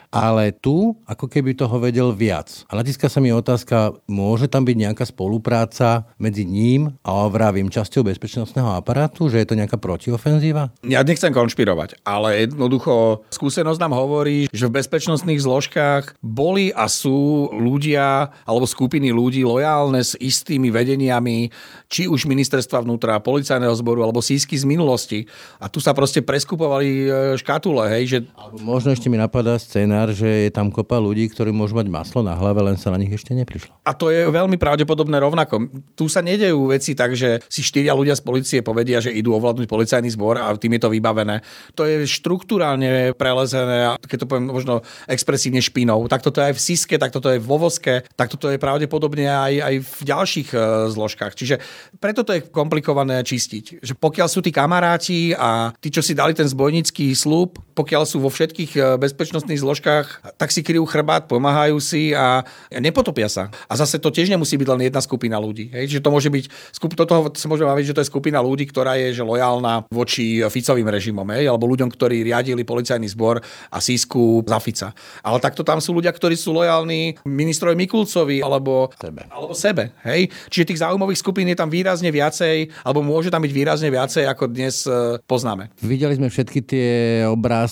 [0.09, 2.65] ale tu ako keby toho vedel viac.
[2.65, 8.05] A natíska sa mi otázka, môže tam byť nejaká spolupráca medzi ním a vravím časťou
[8.09, 10.73] bezpečnostného aparátu, že je to nejaká protiofenzíva?
[10.81, 17.53] Ja nechcem konšpirovať, ale jednoducho skúsenosť nám hovorí, že v bezpečnostných zložkách boli a sú
[17.53, 21.53] ľudia alebo skupiny ľudí lojálne s istými vedeniami,
[21.85, 25.29] či už ministerstva vnútra, policajného zboru alebo sísky z minulosti.
[25.61, 28.17] A tu sa proste preskupovali e, škatule, hej, že...
[28.61, 32.23] Možno ešte mi napadá scéna, scenár, že je tam kopa ľudí, ktorí môžu mať maslo
[32.23, 33.75] na hlave, len sa na nich ešte neprišlo.
[33.83, 35.67] A to je veľmi pravdepodobné rovnako.
[35.99, 39.67] Tu sa nedejú veci tak, že si štyria ľudia z policie povedia, že idú ovládnuť
[39.67, 41.43] policajný zbor a tým je to vybavené.
[41.75, 44.79] To je štruktúrálne prelezené, a keď to poviem možno
[45.11, 46.07] expresívne špinou.
[46.07, 49.27] Tak toto je aj v Siske, tak toto je vo Voske, tak toto je pravdepodobne
[49.27, 50.57] aj, aj v ďalších e,
[50.95, 51.35] zložkách.
[51.35, 51.59] Čiže
[51.99, 53.83] preto to je komplikované čistiť.
[53.83, 58.19] Že pokiaľ sú tí kamaráti a tí, čo si dali ten zbojnický slúb, pokiaľ sú
[58.19, 62.43] vo všetkých e, bezpečnostných zložkách tak si kryjú chrbát, pomáhajú si a
[62.75, 63.47] nepotopia sa.
[63.71, 65.71] A zase to tiež nemusí byť len jedna skupina ľudí.
[65.71, 65.99] Hej?
[65.99, 68.99] Že to môže byť, skup, toto sa môžeme baviť, že to je skupina ľudí, ktorá
[68.99, 71.47] je že lojálna voči Ficovým režimom, hej?
[71.47, 73.39] alebo ľuďom, ktorí riadili policajný zbor
[73.71, 74.89] a sísku za Fica.
[75.23, 79.23] Ale takto tam sú ľudia, ktorí sú lojálni ministrovi Mikulcovi alebo sebe.
[79.31, 80.27] Alebo sebe hej?
[80.51, 84.43] Čiže tých záujmových skupín je tam výrazne viacej, alebo môže tam byť výrazne viacej, ako
[84.51, 85.71] dnes e, poznáme.
[85.79, 86.89] Videli sme všetky tie
[87.29, 87.68] obrázky,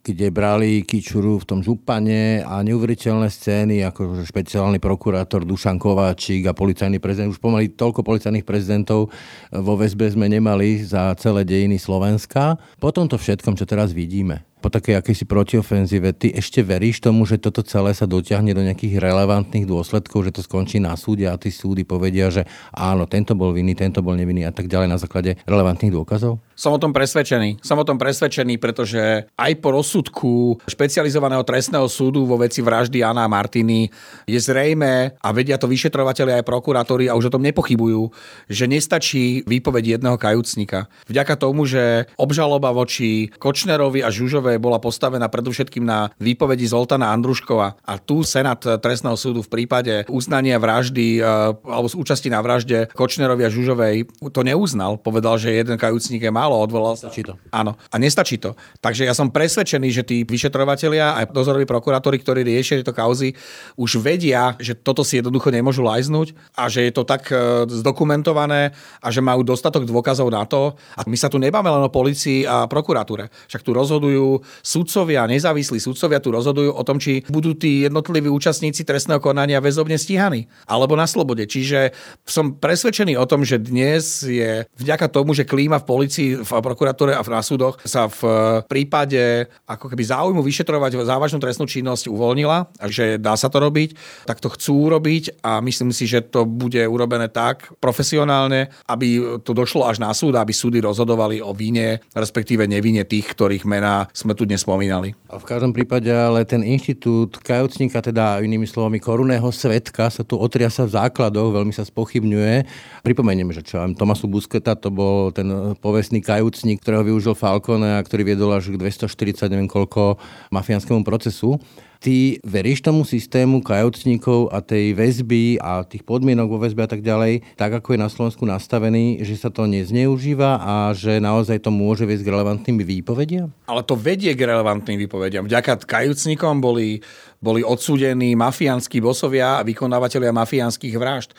[0.00, 6.56] kde brali Kičuru v tom župane a neuveriteľné scény, ako špeciálny prokurátor Dušan Kováčik a
[6.56, 7.28] policajný prezident.
[7.28, 9.12] Už pomaly toľko policajných prezidentov
[9.52, 12.56] vo väzbe sme nemali za celé dejiny Slovenska.
[12.80, 17.38] Po tomto všetkom, čo teraz vidíme, po takej akejsi protiofenzíve, ty ešte veríš tomu, že
[17.38, 21.54] toto celé sa dotiahne do nejakých relevantných dôsledkov, že to skončí na súde a tí
[21.54, 22.42] súdy povedia, že
[22.74, 26.42] áno, tento bol vinný, tento bol nevinný a tak ďalej na základe relevantných dôkazov?
[26.58, 27.62] Som o tom presvedčený.
[27.62, 33.30] Som o tom presvedčený, pretože aj po rozsudku špecializovaného trestného súdu vo veci vraždy Anna
[33.30, 33.86] Martiny
[34.26, 38.10] je zrejme, a vedia to vyšetrovateľi aj prokurátori a už o tom nepochybujú,
[38.50, 40.90] že nestačí výpoveď jedného kajúcnika.
[41.06, 47.12] Vďaka tomu, že obžaloba voči Kočnerovi a Žužovi Radičovej bola postavená predovšetkým na výpovedi Zoltana
[47.12, 51.22] Andruškova a tu Senát trestného súdu v prípade uznania vraždy e,
[51.68, 54.96] alebo z účasti na vražde Kočnerovi a Žužovej to neuznal.
[54.96, 57.12] Povedal, že jeden kajúcnik je málo, odvolal sa.
[57.12, 57.36] to.
[57.52, 57.76] Áno.
[57.92, 58.56] A nestačí to.
[58.80, 63.36] Takže ja som presvedčený, že tí vyšetrovatelia aj dozoroví prokurátori, ktorí riešia tieto kauzy,
[63.76, 68.72] už vedia, že toto si jednoducho nemôžu lajznúť a že je to tak e, zdokumentované
[69.04, 70.72] a že majú dostatok dôkazov na to.
[70.96, 73.28] A my sa tu nebáme len o policii a prokuratúre.
[73.52, 78.82] Však tu rozhodujú sudcovia, nezávislí sudcovia tu rozhodujú o tom, či budú tí jednotliví účastníci
[78.82, 81.44] trestného konania väzobne stíhaní alebo na slobode.
[81.46, 81.92] Čiže
[82.24, 87.14] som presvedčený o tom, že dnes je vďaka tomu, že klíma v policii, v prokuratúre
[87.14, 88.20] a na súdoch sa v
[88.66, 94.40] prípade ako keby záujmu vyšetrovať závažnú trestnú činnosť uvoľnila, že dá sa to robiť, tak
[94.42, 99.86] to chcú robiť a myslím si, že to bude urobené tak profesionálne, aby to došlo
[99.86, 104.48] až na súd, aby súdy rozhodovali o vine, respektíve nevine tých, ktorých mená sme tu
[104.48, 105.12] dnes spomínali.
[105.28, 110.40] A v každom prípade ale ten inštitút kajúcnika, teda inými slovami korunného svetka, sa tu
[110.40, 112.64] otriasa v základoch, veľmi sa spochybňuje.
[113.04, 118.34] Pripomeniem, že čo Tomasu Busketa to bol ten povestný kajúcnik, ktorého využil Falcone a ktorý
[118.34, 120.16] viedol až k 240 neviem koľko
[120.50, 121.60] mafiánskému procesu.
[121.98, 127.02] Ty veríš tomu systému kajúcnikov a tej väzby a tých podmienok vo väzbe a tak
[127.02, 131.74] ďalej, tak ako je na Slovensku nastavený, že sa to nezneužíva a že naozaj to
[131.74, 133.50] môže viesť k relevantným výpovediam?
[133.66, 135.42] Ale to vedie k relevantným výpovediam.
[135.42, 137.02] Vďaka kajúcnikom boli,
[137.42, 141.34] boli odsúdení mafiánsky bosovia a vykonávateľia mafiánskych vražd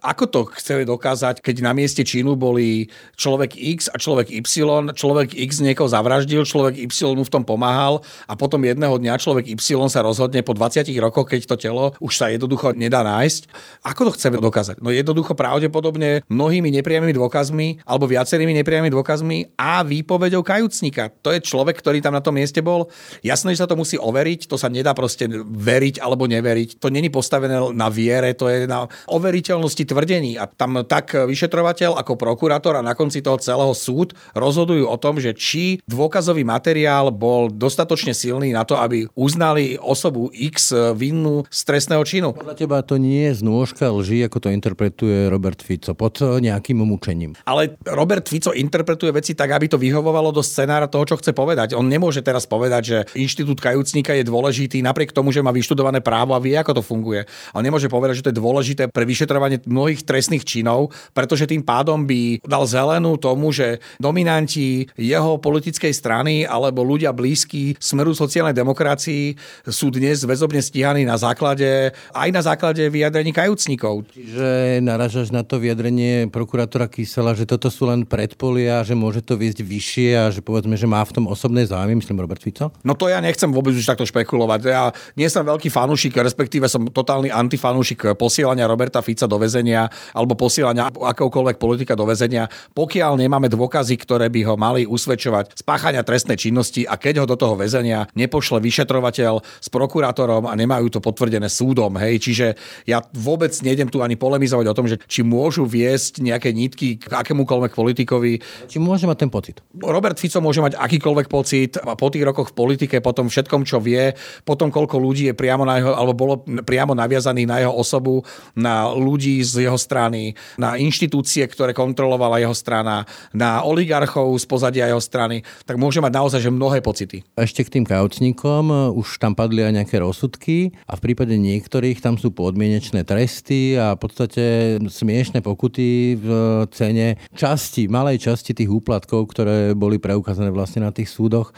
[0.00, 5.28] ako to chceli dokázať, keď na mieste činu boli človek X a človek Y, človek
[5.34, 9.86] X niekoho zavraždil, človek Y mu v tom pomáhal a potom jedného dňa človek Y
[9.86, 13.48] sa rozhodne po 20 rokoch, keď to telo už sa jednoducho nedá nájsť.
[13.86, 14.82] Ako to chceme dokázať?
[14.82, 21.12] No jednoducho pravdepodobne mnohými nepriamými dôkazmi alebo viacerými nepriamými dôkazmi a výpovedou kajúcnika.
[21.22, 22.90] To je človek, ktorý tam na tom mieste bol.
[23.20, 26.80] Jasné, že sa to musí overiť, to sa nedá proste veriť alebo neveriť.
[26.82, 32.00] To není postavené na viere, to je na overiteľnosti možnosti tvrdení a tam tak vyšetrovateľ
[32.00, 37.12] ako prokurátor a na konci toho celého súd rozhodujú o tom, že či dôkazový materiál
[37.12, 42.28] bol dostatočne silný na to, aby uznali osobu X vinnú z trestného činu.
[42.32, 47.36] Podľa teba to nie je znôžka lží, ako to interpretuje Robert Fico, pod nejakým mučením.
[47.44, 51.76] Ale Robert Fico interpretuje veci tak, aby to vyhovovalo do scenára toho, čo chce povedať.
[51.76, 56.32] On nemôže teraz povedať, že inštitút kajúcníka je dôležitý napriek tomu, že má vyštudované právo
[56.32, 57.26] a vie, ako to funguje.
[57.52, 62.06] On nemôže povedať, že to je dôležité pre vyšetrovanie mnohých trestných činov, pretože tým pádom
[62.06, 69.34] by dal zelenú tomu, že dominanti jeho politickej strany alebo ľudia blízky smeru sociálnej demokracii
[69.66, 74.06] sú dnes väzobne stíhaní na základe, aj na základe vyjadrení kajúcnikov.
[74.14, 79.34] Čiže naražaš na to vyjadrenie prokurátora Kysela, že toto sú len predpolia, že môže to
[79.34, 82.70] viesť vyššie a že povedzme, že má v tom osobné záujmy, myslím Robert Fico?
[82.84, 84.60] No to ja nechcem vôbec už takto špekulovať.
[84.68, 89.63] Ja nie som veľký fanúšik, respektíve som totálny antifanúšik posielania Roberta Fica do väzenia
[90.12, 95.62] alebo posielania akéhokoľvek politika do väzenia, pokiaľ nemáme dôkazy, ktoré by ho mali usvedčovať z
[95.64, 100.98] páchania trestnej činnosti a keď ho do toho väzenia nepošle vyšetrovateľ s prokurátorom a nemajú
[100.98, 101.94] to potvrdené súdom.
[102.00, 102.26] Hej.
[102.26, 102.46] Čiže
[102.88, 107.12] ja vôbec nejdem tu ani polemizovať o tom, že či môžu viesť nejaké nitky k
[107.12, 108.42] akémukoľvek politikovi.
[108.66, 109.62] Či môže mať ten pocit?
[109.78, 113.62] Robert Fico môže mať akýkoľvek pocit a po tých rokoch v politike, po tom všetkom,
[113.68, 117.56] čo vie, po tom, koľko ľudí je priamo na jeho, alebo bolo priamo naviazaných na
[117.62, 118.24] jeho osobu,
[118.56, 123.04] na ľudí z jeho strany, na inštitúcie, ktoré kontrolovala jeho strana,
[123.36, 127.20] na oligarchov z pozadia jeho strany, tak môže mať naozaj že mnohé pocity.
[127.36, 132.16] Ešte k tým kaucníkom, už tam padli aj nejaké rozsudky a v prípade niektorých tam
[132.16, 134.44] sú podmienečné tresty a v podstate
[134.82, 136.28] smiešné pokuty v
[136.72, 141.52] cene časti, malej časti tých úplatkov, ktoré boli preukázané vlastne na tých súdoch.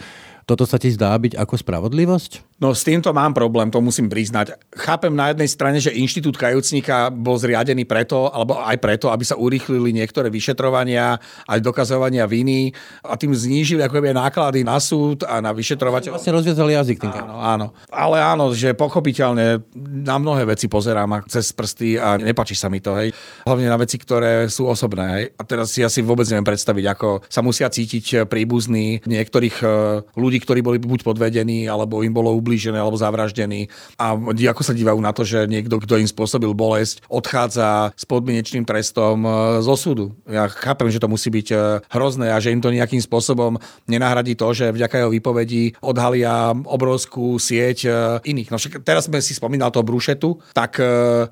[0.46, 2.55] Toto sa ti zdá byť ako spravodlivosť?
[2.56, 4.56] No s týmto mám problém, to musím priznať.
[4.72, 9.36] Chápem na jednej strane, že inštitút kajúcnika bol zriadený preto, alebo aj preto, aby sa
[9.36, 12.72] urýchlili niektoré vyšetrovania, aj dokazovania viny
[13.04, 16.16] a tým znížili ako náklady na súd a na vyšetrovateľ.
[16.16, 17.12] Vlastne rozviazali jazyk tým.
[17.12, 17.66] Áno, áno.
[17.92, 19.60] Ale áno, že pochopiteľne
[20.08, 23.12] na mnohé veci pozerám cez prsty a nepačí sa mi to, hej.
[23.44, 25.24] Hlavne na veci, ktoré sú osobné, hej.
[25.36, 29.68] A teraz ja si vôbec neviem predstaviť, ako sa musia cítiť príbuzní niektorých eh,
[30.16, 33.66] ľudí, ktorí boli buď podvedení, alebo im bolo ublížené alebo zavraždený.
[33.98, 38.62] A ako sa dívajú na to, že niekto, kto im spôsobil bolesť, odchádza s podmienečným
[38.62, 39.30] trestom e,
[39.66, 40.14] zo súdu.
[40.30, 41.56] Ja chápem, že to musí byť e,
[41.90, 43.58] hrozné a že im to nejakým spôsobom
[43.90, 47.90] nenahradí to, že vďaka jeho výpovedi odhalia obrovskú sieť e,
[48.22, 48.54] iných.
[48.54, 50.78] No však teraz sme si spomínali toho Brušetu, tak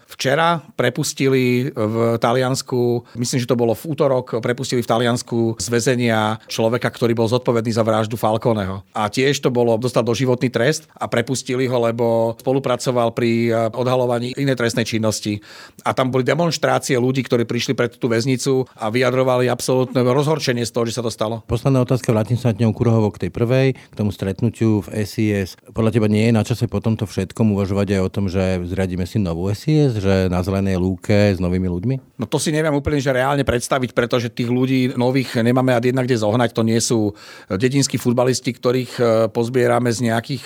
[0.08, 6.40] včera prepustili v Taliansku, myslím, že to bolo v útorok, prepustili v Taliansku z väzenia
[6.48, 8.82] človeka, ktorý bol zodpovedný za vraždu Falconeho.
[8.96, 14.58] A tiež to bolo, dostal doživotný trest prepustili ho, lebo spolupracoval pri eh, odhalovaní inej
[14.58, 15.40] trestnej činnosti.
[15.82, 20.72] A tam boli demonstrácie ľudí, ktorí prišli pred tú väznicu a vyjadrovali absolútne rozhorčenie z
[20.72, 21.44] toho, že sa to stalo.
[21.48, 25.56] Posledná otázka, vrátim sa ňou Kurohovo k tej prvej, k tomu stretnutiu v SIS.
[25.72, 29.04] Podľa teba nie je na čase po tomto všetkom uvažovať aj o tom, že zriadíme
[29.04, 31.94] si novú SIS, že na zelenej lúke s novými ľuďmi?
[32.20, 36.06] No to si neviem úplne že reálne predstaviť, pretože tých ľudí nových nemáme a jednak
[36.06, 36.50] kde zohnať.
[36.54, 37.12] To nie sú
[37.50, 40.44] dedinskí futbalisti, ktorých eh, pozbierame z nejakých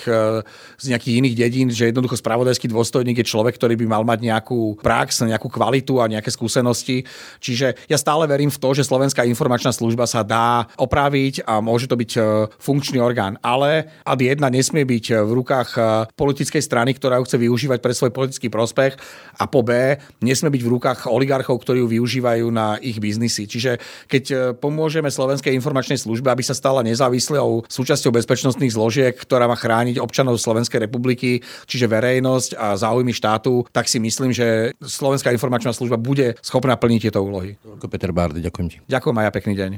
[0.79, 4.79] z nejakých iných dedín, že jednoducho spravodajský dôstojník je človek, ktorý by mal mať nejakú
[4.79, 7.03] prax, nejakú kvalitu a nejaké skúsenosti.
[7.43, 11.85] Čiže ja stále verím v to, že Slovenská informačná služba sa dá opraviť a môže
[11.85, 12.21] to byť e,
[12.57, 13.37] funkčný orgán.
[13.45, 15.81] Ale ad jedna nesmie byť v rukách e,
[16.15, 18.95] politickej strany, ktorá ju chce využívať pre svoj politický prospech
[19.37, 23.45] a po B nesmie byť v rukách oligarchov, ktorí ju využívajú na ich biznisy.
[23.45, 29.45] Čiže keď e, pomôžeme Slovenskej informačnej službe, aby sa stala nezávislou súčasťou bezpečnostných zložiek, ktorá
[29.45, 35.29] má chrániť občanov Slovenskej republiky, čiže verejnosť a záujmy štátu, tak si myslím, že Slovenská
[35.35, 37.59] informačná služba bude schopná plniť tieto úlohy.
[37.89, 38.77] Peter Bárdy, ďakujem ti.
[38.87, 39.71] Ďakujem aj ja, pekný deň.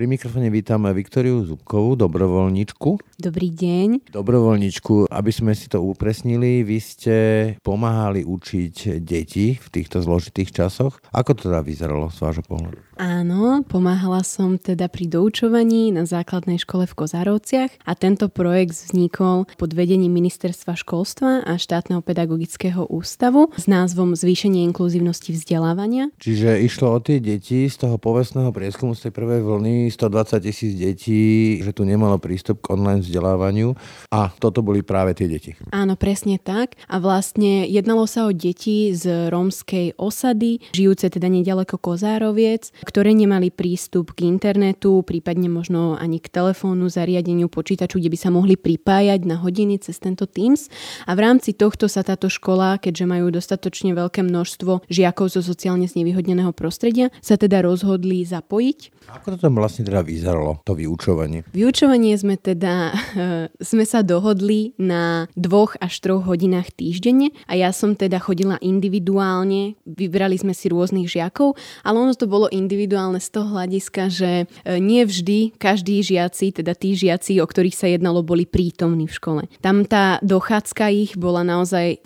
[0.00, 3.20] Pri mikrofóne vítam Viktoriu Zubkovú, dobrovoľničku.
[3.20, 4.08] Dobrý deň.
[4.08, 7.16] Dobrovoľničku, aby sme si to upresnili, vy ste
[7.60, 11.04] pomáhali učiť deti v týchto zložitých časoch.
[11.12, 12.80] Ako to teda vyzeralo z vášho pohľadu?
[12.96, 19.48] Áno, pomáhala som teda pri doučovaní na základnej škole v Kozárovciach a tento projekt vznikol
[19.56, 26.12] pod vedením Ministerstva školstva a štátneho pedagogického ústavu s názvom Zvýšenie inkluzívnosti vzdelávania.
[26.20, 30.72] Čiže išlo o tie deti z toho povestného prieskumu z tej prvej vlny, 120 tisíc
[30.78, 33.74] detí, že tu nemalo prístup k online vzdelávaniu
[34.10, 35.58] a toto boli práve tie deti.
[35.74, 36.78] Áno, presne tak.
[36.86, 43.50] A vlastne jednalo sa o deti z rómskej osady, žijúce teda nedaleko Kozároviec, ktoré nemali
[43.50, 49.26] prístup k internetu, prípadne možno ani k telefónu, zariadeniu, počítaču, kde by sa mohli pripájať
[49.26, 50.70] na hodiny cez tento Teams.
[51.04, 55.90] A v rámci tohto sa táto škola, keďže majú dostatočne veľké množstvo žiakov zo sociálne
[55.90, 58.99] znevýhodneného prostredia, sa teda rozhodli zapojiť.
[59.10, 61.42] Ako to tam vlastne teda vyzeralo, to vyučovanie?
[61.50, 62.94] Vyučovanie sme teda,
[63.70, 69.74] sme sa dohodli na dvoch až troch hodinách týždenne a ja som teda chodila individuálne,
[69.82, 74.78] vybrali sme si rôznych žiakov, ale ono to bolo individuálne z toho hľadiska, že e,
[74.78, 79.42] nie vždy každí žiaci, teda tí žiaci, o ktorých sa jednalo, boli prítomní v škole.
[79.58, 81.98] Tam tá dochádzka ich bola naozaj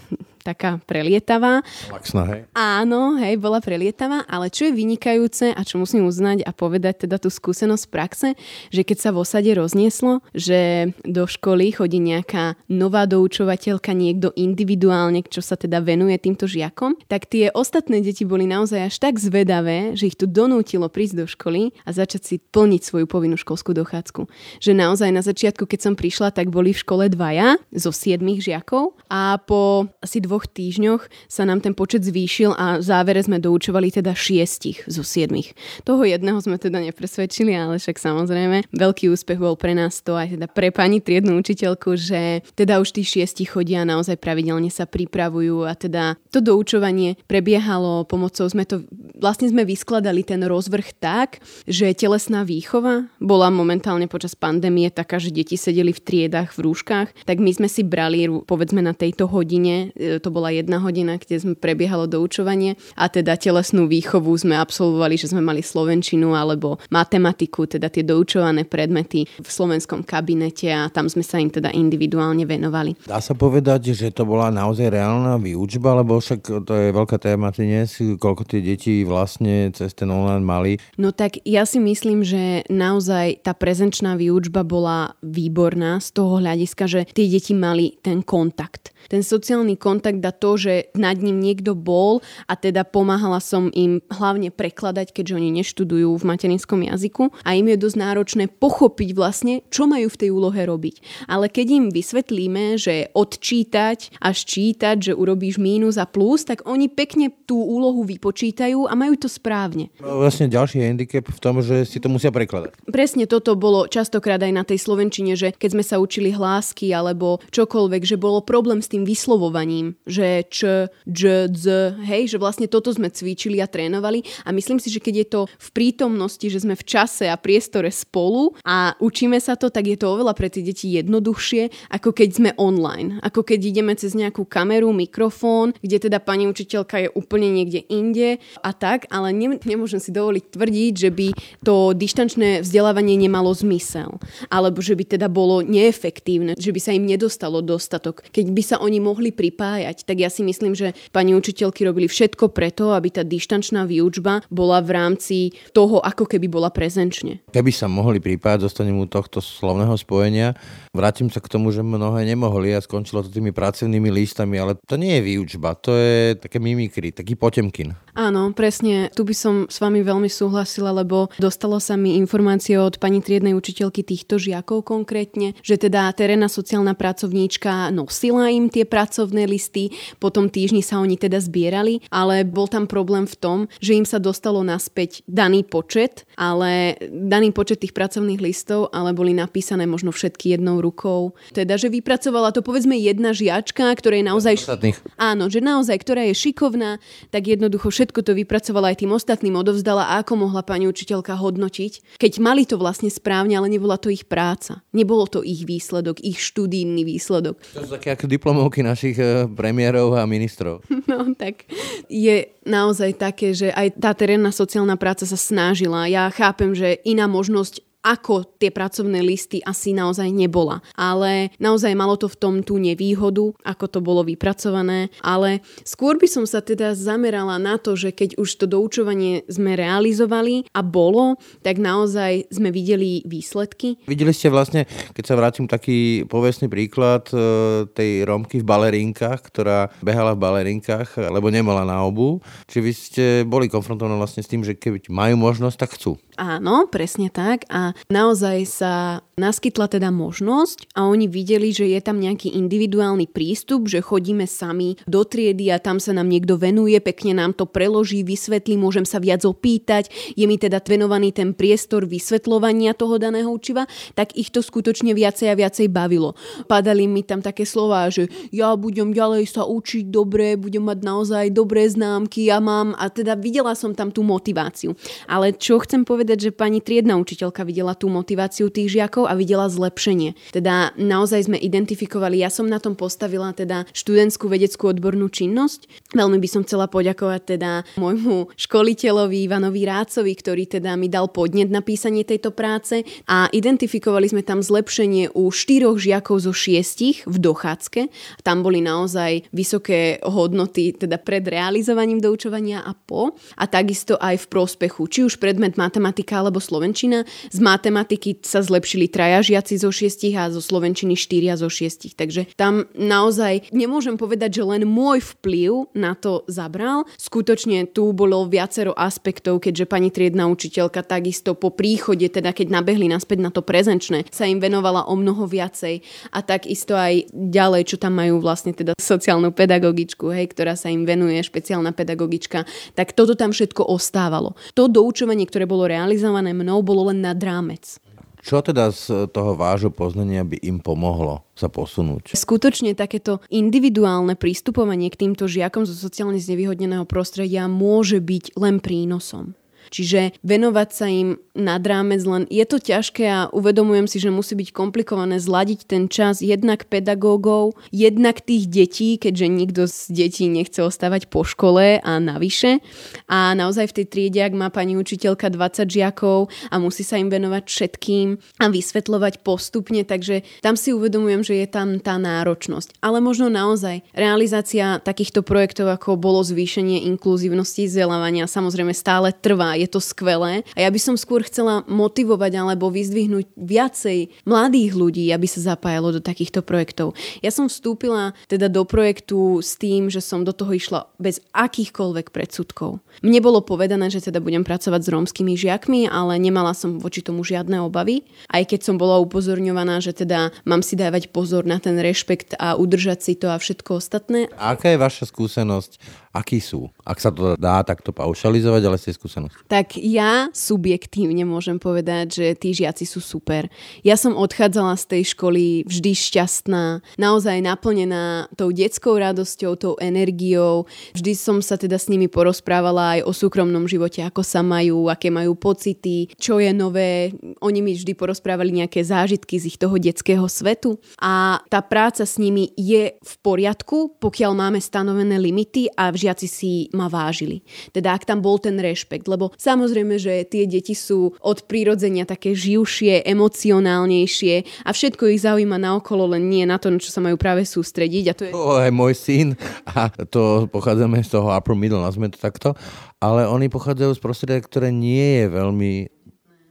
[0.45, 1.65] taká prelietavá.
[1.89, 2.41] Laxná, hej?
[2.53, 7.17] Áno, hej, bola prelietavá, ale čo je vynikajúce a čo musím uznať a povedať teda
[7.17, 8.29] tú skúsenosť praxe,
[8.69, 15.25] že keď sa v osade roznieslo, že do školy chodí nejaká nová doučovateľka, niekto individuálne,
[15.25, 19.97] čo sa teda venuje týmto žiakom, tak tie ostatné deti boli naozaj až tak zvedavé,
[19.97, 24.29] že ich tu donútilo prísť do školy a začať si plniť svoju povinnú školskú dochádzku.
[24.61, 28.99] Že naozaj na začiatku, keď som prišla, tak boli v škole dvaja zo siedmých žiakov
[29.09, 33.39] a po asi dvo dvoch týždňoch sa nám ten počet zvýšil a v závere sme
[33.39, 35.55] doučovali teda šiestich zo siedmých.
[35.87, 40.35] Toho jedného sme teda nepresvedčili, ale však samozrejme veľký úspech bol pre nás to aj
[40.35, 45.71] teda pre pani triednu učiteľku, že teda už tí šiesti chodia naozaj pravidelne sa pripravujú
[45.71, 48.83] a teda to doučovanie prebiehalo pomocou, sme to
[49.23, 51.39] vlastne sme vyskladali ten rozvrh tak,
[51.71, 57.23] že telesná výchova bola momentálne počas pandémie taká, že deti sedeli v triedách, v rúškach,
[57.23, 61.37] tak my sme si brali, povedzme na tejto hodine, e, to bola jedna hodina, kde
[61.37, 67.69] sme prebiehalo doučovanie a teda telesnú výchovu sme absolvovali, že sme mali slovenčinu alebo matematiku,
[67.69, 72.97] teda tie doučované predmety v slovenskom kabinete a tam sme sa im teda individuálne venovali.
[73.05, 77.53] Dá sa povedať, že to bola naozaj reálna výučba, lebo však to je veľká téma
[77.53, 80.73] dnes, koľko tie deti vlastne cez ten online mali.
[80.97, 86.85] No tak ja si myslím, že naozaj tá prezenčná výučba bola výborná z toho hľadiska,
[86.87, 88.95] že tie deti mali ten kontakt.
[89.05, 93.99] Ten sociálny kontakt a to, že nad ním niekto bol a teda pomáhala som im
[94.13, 99.67] hlavne prekladať, keďže oni neštudujú v materinskom jazyku a im je dosť náročné pochopiť vlastne,
[99.73, 101.27] čo majú v tej úlohe robiť.
[101.27, 106.87] Ale keď im vysvetlíme, že odčítať a ščítať, že urobíš mínus a plus, tak oni
[106.93, 109.91] pekne tú úlohu vypočítajú a majú to správne.
[109.99, 112.77] Vlastne ďalší handicap v tom, že si to musia prekladať.
[112.91, 117.41] Presne toto bolo častokrát aj na tej slovenčine, že keď sme sa učili hlásky alebo
[117.55, 121.67] čokoľvek, že bolo problém s tým vyslovovaním, že č, dž, dz,
[122.05, 125.41] hej, že vlastne toto sme cvičili a trénovali a myslím si, že keď je to
[125.47, 129.97] v prítomnosti, že sme v čase a priestore spolu a učíme sa to, tak je
[129.99, 133.23] to oveľa pre tie deti jednoduchšie, ako keď sme online.
[133.23, 138.43] Ako keď ideme cez nejakú kameru, mikrofón, kde teda pani učiteľka je úplne niekde inde
[138.61, 141.29] a tak, ale ne, nemôžem si dovoliť tvrdiť, že by
[141.63, 144.19] to dištančné vzdelávanie nemalo zmysel.
[144.49, 148.27] Alebo že by teda bolo neefektívne, že by sa im nedostalo dostatok.
[148.33, 149.84] Keď by sa oni mohli pripájať.
[149.85, 154.81] Tak ja si myslím, že pani učiteľky robili všetko preto, aby tá dištančná výučba bola
[154.81, 155.37] v rámci
[155.77, 157.45] toho, ako keby bola prezenčne.
[157.53, 160.55] Keby sa mohli pripájať, dostanem u tohto slovného spojenia.
[160.95, 164.95] Vrátim sa k tomu, že mnohé nemohli a skončilo to tými pracovnými listami, ale to
[164.95, 167.99] nie je výučba, to je také mimikry, taký potemkin.
[168.15, 169.11] Áno, presne.
[169.11, 173.59] Tu by som s vami veľmi súhlasila, lebo dostalo sa mi informácie od pani triednej
[173.59, 179.74] učiteľky týchto žiakov konkrétne, že teda terénna sociálna pracovníčka nosila im tie pracovné listy,
[180.23, 184.23] potom týždni sa oni teda zbierali, ale bol tam problém v tom, že im sa
[184.23, 190.57] dostalo naspäť daný počet, ale daný počet tých pracovných listov, ale boli napísané možno všetky
[190.57, 191.35] jednou rukou.
[191.53, 194.55] Teda, že vypracovala to povedzme jedna žiačka, ktorá je naozaj...
[194.65, 194.99] Ostatných.
[195.19, 200.15] Áno, že naozaj, ktorá je šikovná, tak jednoducho všetko to vypracovala aj tým ostatným odovzdala
[200.15, 204.27] a ako mohla pani učiteľka hodnotiť, keď mali to vlastne správne, ale nebola to ich
[204.27, 204.83] práca.
[204.95, 207.59] Nebolo to ich výsledok, ich študijný výsledok.
[207.75, 210.85] To sú také ako diplomovky našich eh, premiérov a ministrov.
[211.05, 211.69] No tak
[212.09, 216.09] je naozaj také, že aj tá terénna sociálna práca sa snažila.
[216.09, 220.85] Ja chápem, že iná možnosť ako tie pracovné listy asi naozaj nebola.
[220.93, 225.09] Ale naozaj malo to v tom tú nevýhodu, ako to bolo vypracované.
[225.25, 229.73] Ale skôr by som sa teda zamerala na to, že keď už to doučovanie sme
[229.73, 233.97] realizovali a bolo, tak naozaj sme videli výsledky.
[234.05, 234.85] Videli ste vlastne,
[235.17, 241.33] keď sa vrátim taký povestný príklad e, tej Romky v balerinkách, ktorá behala v balerinkách,
[241.33, 242.45] lebo nemala na obu.
[242.69, 246.21] Či vy ste boli konfrontovaní vlastne s tým, že keď majú možnosť, tak chcú.
[246.37, 247.65] Áno, presne tak.
[247.71, 248.93] A naozaj sa
[249.35, 254.95] naskytla teda možnosť a oni videli, že je tam nejaký individuálny prístup, že chodíme sami
[255.11, 259.19] do triedy a tam sa nám niekto venuje, pekne nám to preloží, vysvetlí, môžem sa
[259.19, 264.63] viac opýtať, je mi teda venovaný ten priestor vysvetľovania toho daného učiva, tak ich to
[264.63, 266.39] skutočne viacej a viacej bavilo.
[266.71, 271.45] Padali mi tam také slova, že ja budem ďalej sa učiť dobre, budem mať naozaj
[271.51, 274.95] dobré známky, ja mám a teda videla som tam tú motiváciu.
[275.27, 279.69] Ale čo chcem povedať, že pani triedna učiteľka videla tú motiváciu tých žiakov a videla
[279.69, 280.33] zlepšenie.
[280.57, 286.09] Teda naozaj sme identifikovali, ja som na tom postavila teda študentskú vedeckú odbornú činnosť.
[286.17, 291.69] Veľmi by som chcela poďakovať teda môjmu školiteľovi Ivanovi Rácovi, ktorý teda mi dal podnet
[291.69, 297.37] na písanie tejto práce a identifikovali sme tam zlepšenie u štyroch žiakov zo šiestich v
[297.43, 298.01] dochádzke.
[298.47, 304.51] Tam boli naozaj vysoké hodnoty teda pred realizovaním doučovania a po a takisto aj v
[304.53, 307.27] prospechu, či už predmet matematika alebo slovenčina.
[307.51, 312.15] Z matematiky sa zlepšili traja žiaci zo šiestich a zo slovenčiny štyria zo šiestich.
[312.15, 317.03] Takže tam naozaj nemôžem povedať, že len môj vplyv na to zabral.
[317.19, 323.11] Skutočne tu bolo viacero aspektov, keďže pani triedna učiteľka takisto po príchode, teda keď nabehli
[323.11, 326.01] naspäť na to prezenčné, sa im venovala o mnoho viacej.
[326.31, 331.03] A takisto aj ďalej, čo tam majú vlastne teda sociálnu pedagogičku, hej, ktorá sa im
[331.03, 332.63] venuje, špeciálna pedagogička,
[332.95, 334.55] tak toto tam všetko ostávalo.
[334.79, 338.03] To doučovanie, ktoré bolo realizované mnou, bolo len nad rámec.
[338.45, 342.37] Čo teda z toho vášho poznania by im pomohlo sa posunúť?
[342.37, 349.57] Skutočne takéto individuálne prístupovanie k týmto žiakom zo sociálne znevýhodneného prostredia môže byť len prínosom.
[349.95, 354.59] Čiže venovať sa im nad rámec len je to ťažké a uvedomujem si, že musí
[354.59, 360.83] byť komplikované zladiť ten čas jednak pedagógov, jednak tých detí, keďže nikto z detí nechce
[360.83, 362.83] ostávať po škole a navyše.
[363.31, 367.31] A naozaj v tej triede, ak má pani učiteľka 20 žiakov a musí sa im
[367.31, 372.99] venovať všetkým a vysvetľovať postupne, takže tam si uvedomujem, že je tam tá náročnosť.
[372.99, 379.84] Ale možno naozaj realizácia takýchto projektov, ako bolo zvýšenie inkluzívnosti vzdelávania, samozrejme stále trvá je
[379.89, 380.67] to skvelé.
[380.75, 386.17] A ja by som skôr chcela motivovať alebo vyzdvihnúť viacej mladých ľudí, aby sa zapájalo
[386.17, 387.17] do takýchto projektov.
[387.45, 392.31] Ja som vstúpila teda do projektu s tým, že som do toho išla bez akýchkoľvek
[392.31, 393.01] predsudkov.
[393.23, 397.47] Mne bolo povedané, že teda budem pracovať s rómskymi žiakmi, ale nemala som voči tomu
[397.47, 398.27] žiadne obavy.
[398.51, 402.75] Aj keď som bola upozorňovaná, že teda mám si dávať pozor na ten rešpekt a
[402.75, 404.51] udržať si to a všetko ostatné.
[404.59, 406.91] Aká je vaša skúsenosť akí sú?
[407.07, 409.71] Ak sa to dá takto paušalizovať, ale ste skúsenosť.
[409.71, 413.71] Tak ja subjektívne môžem povedať, že tí žiaci sú super.
[414.03, 420.91] Ja som odchádzala z tej školy vždy šťastná, naozaj naplnená tou detskou radosťou, tou energiou.
[421.15, 425.31] Vždy som sa teda s nimi porozprávala aj o súkromnom živote, ako sa majú, aké
[425.31, 427.31] majú pocity, čo je nové.
[427.63, 430.99] Oni mi vždy porozprávali nejaké zážitky z ich toho detského svetu.
[431.23, 436.47] A tá práca s nimi je v poriadku, pokiaľ máme stanovené limity a v žiaci
[436.49, 437.61] si ma vážili.
[437.93, 442.57] Teda ak tam bol ten rešpekt, lebo samozrejme, že tie deti sú od prírodzenia také
[442.57, 447.37] živšie, emocionálnejšie a všetko ich zaujíma naokolo, len nie na to, na čo sa majú
[447.37, 448.25] práve sústrediť.
[448.31, 448.53] A to je...
[448.57, 449.49] To je môj syn
[449.85, 452.73] a to pochádzame z toho upper middle, nazme to takto,
[453.21, 455.93] ale oni pochádzajú z prostredia, ktoré nie je veľmi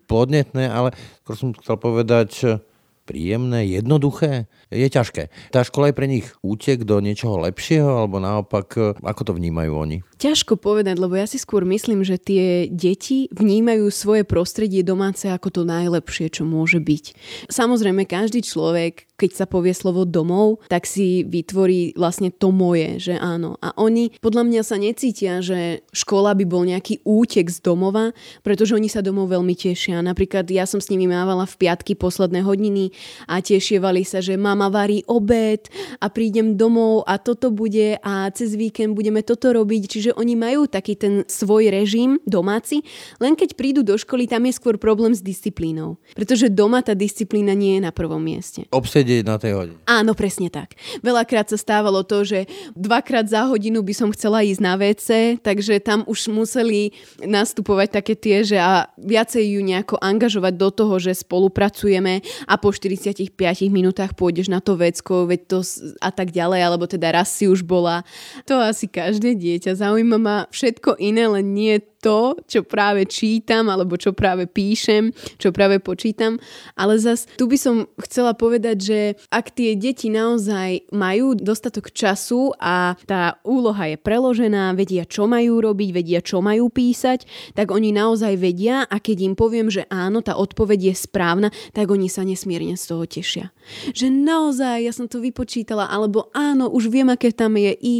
[0.09, 0.91] podnetné, ale
[1.23, 2.59] skôr som chcel povedať
[3.03, 5.29] príjemné, jednoduché je ťažké.
[5.53, 9.71] Tá škola je pre nich útek do niečoho lepšieho, alebo naopak, e, ako to vnímajú
[9.71, 9.97] oni?
[10.17, 15.51] Ťažko povedať, lebo ja si skôr myslím, že tie deti vnímajú svoje prostredie domáce ako
[15.51, 17.05] to najlepšie, čo môže byť.
[17.51, 23.15] Samozrejme, každý človek, keď sa povie slovo domov, tak si vytvorí vlastne to moje, že
[23.19, 23.55] áno.
[23.61, 28.11] A oni podľa mňa sa necítia, že škola by bol nejaký útek z domova,
[28.41, 30.01] pretože oni sa domov veľmi tešia.
[30.01, 32.91] Napríklad ja som s nimi mávala v piatky posledné hodiny
[33.29, 35.67] a tešievali sa, že mama mama varí obed
[35.99, 39.81] a prídem domov a toto bude a cez víkend budeme toto robiť.
[39.91, 42.79] Čiže oni majú taký ten svoj režim domáci,
[43.19, 45.99] len keď prídu do školy, tam je skôr problém s disciplínou.
[46.15, 48.63] Pretože doma tá disciplína nie je na prvom mieste.
[48.71, 49.77] Obsedieť na tej hodine.
[49.83, 50.79] Áno, presne tak.
[51.03, 52.47] Veľakrát sa stávalo to, že
[52.77, 55.09] dvakrát za hodinu by som chcela ísť na WC,
[55.43, 60.95] takže tam už museli nastupovať také tie, že a viacej ju nejako angažovať do toho,
[61.01, 63.33] že spolupracujeme a po 45
[63.73, 65.59] minútach pôjdeš na to vecko, veď to
[65.97, 68.05] a tak ďalej, alebo teda raz si už bola.
[68.45, 69.73] To asi každé dieťa.
[69.73, 75.55] Zaujíma ma všetko iné, len nie to, čo práve čítam alebo čo práve píšem, čo
[75.55, 76.35] práve počítam.
[76.75, 78.99] Ale zas tu by som chcela povedať, že
[79.31, 85.63] ak tie deti naozaj majú dostatok času a tá úloha je preložená, vedia, čo majú
[85.63, 87.23] robiť, vedia, čo majú písať,
[87.55, 91.87] tak oni naozaj vedia a keď im poviem, že áno, tá odpoveď je správna, tak
[91.87, 93.55] oni sa nesmierne z toho tešia.
[93.95, 97.95] Že naozaj, ja som to vypočítala, alebo áno, už viem, aké tam je i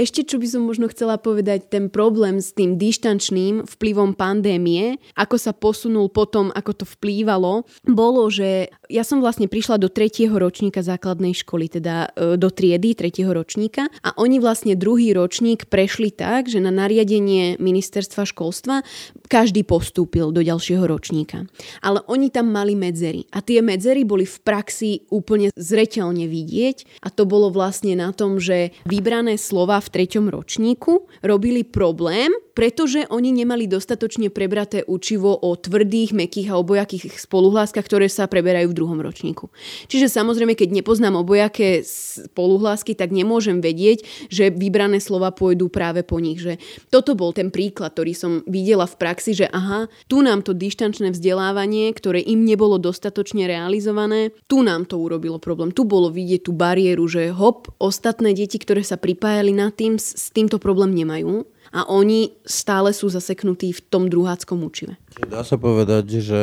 [0.00, 5.36] ešte čo by som možno chcela povedať, ten problém s tým dištančným vplyvom pandémie, ako
[5.36, 10.80] sa posunul potom, ako to vplývalo, bolo, že ja som vlastne prišla do tretieho ročníka
[10.80, 16.48] základnej školy, teda e, do triedy tretieho ročníka a oni vlastne druhý ročník prešli tak,
[16.48, 18.80] že na nariadenie ministerstva školstva
[19.28, 21.44] každý postúpil do ďalšieho ročníka.
[21.84, 27.12] Ale oni tam mali medzery a tie medzery boli v praxi úplne zreteľne vidieť a
[27.12, 33.32] to bolo vlastne na tom, že vybrané slova v treťom ročníku robili problém, pretože oni
[33.32, 39.00] nemali dostatočne prebraté učivo o tvrdých, mekých a obojakých spoluhláskach, ktoré sa preberajú v druhom
[39.00, 39.48] ročníku.
[39.88, 46.20] Čiže samozrejme, keď nepoznám obojaké spoluhlásky, tak nemôžem vedieť, že vybrané slova pôjdu práve po
[46.20, 46.42] nich.
[46.42, 46.60] Že
[46.92, 51.16] toto bol ten príklad, ktorý som videla v praxi, že aha, tu nám to dištančné
[51.16, 55.72] vzdelávanie, ktoré im nebolo dostatočne realizované, tu nám to urobilo problém.
[55.72, 60.02] Tu bolo vidieť tú bariéru, že hop, ostatné deti, ktoré sa pripájali na na Teams
[60.02, 64.98] s týmto problém nemajú a oni stále sú zaseknutí v tom druháckom učive.
[65.22, 66.42] Dá sa povedať, že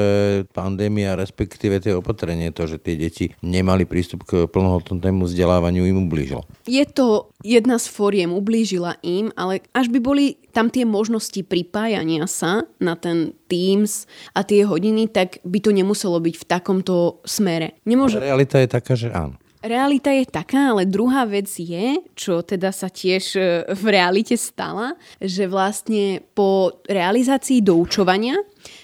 [0.56, 6.48] pandémia, respektíve tie opatrenie, to, že tie deti nemali prístup k plnohodnotnému vzdelávaniu, im ublížilo.
[6.64, 12.24] Je to jedna z fóriem, ublížila im, ale až by boli tam tie možnosti pripájania
[12.32, 17.76] sa na ten Teams a tie hodiny, tak by to nemuselo byť v takomto smere.
[17.84, 18.24] Nemôže...
[18.24, 19.36] Realita je taká, že áno.
[19.58, 23.42] Realita je taká, ale druhá vec je, čo teda sa tiež e,
[23.74, 28.38] v realite stala, že vlastne po realizácii doučovania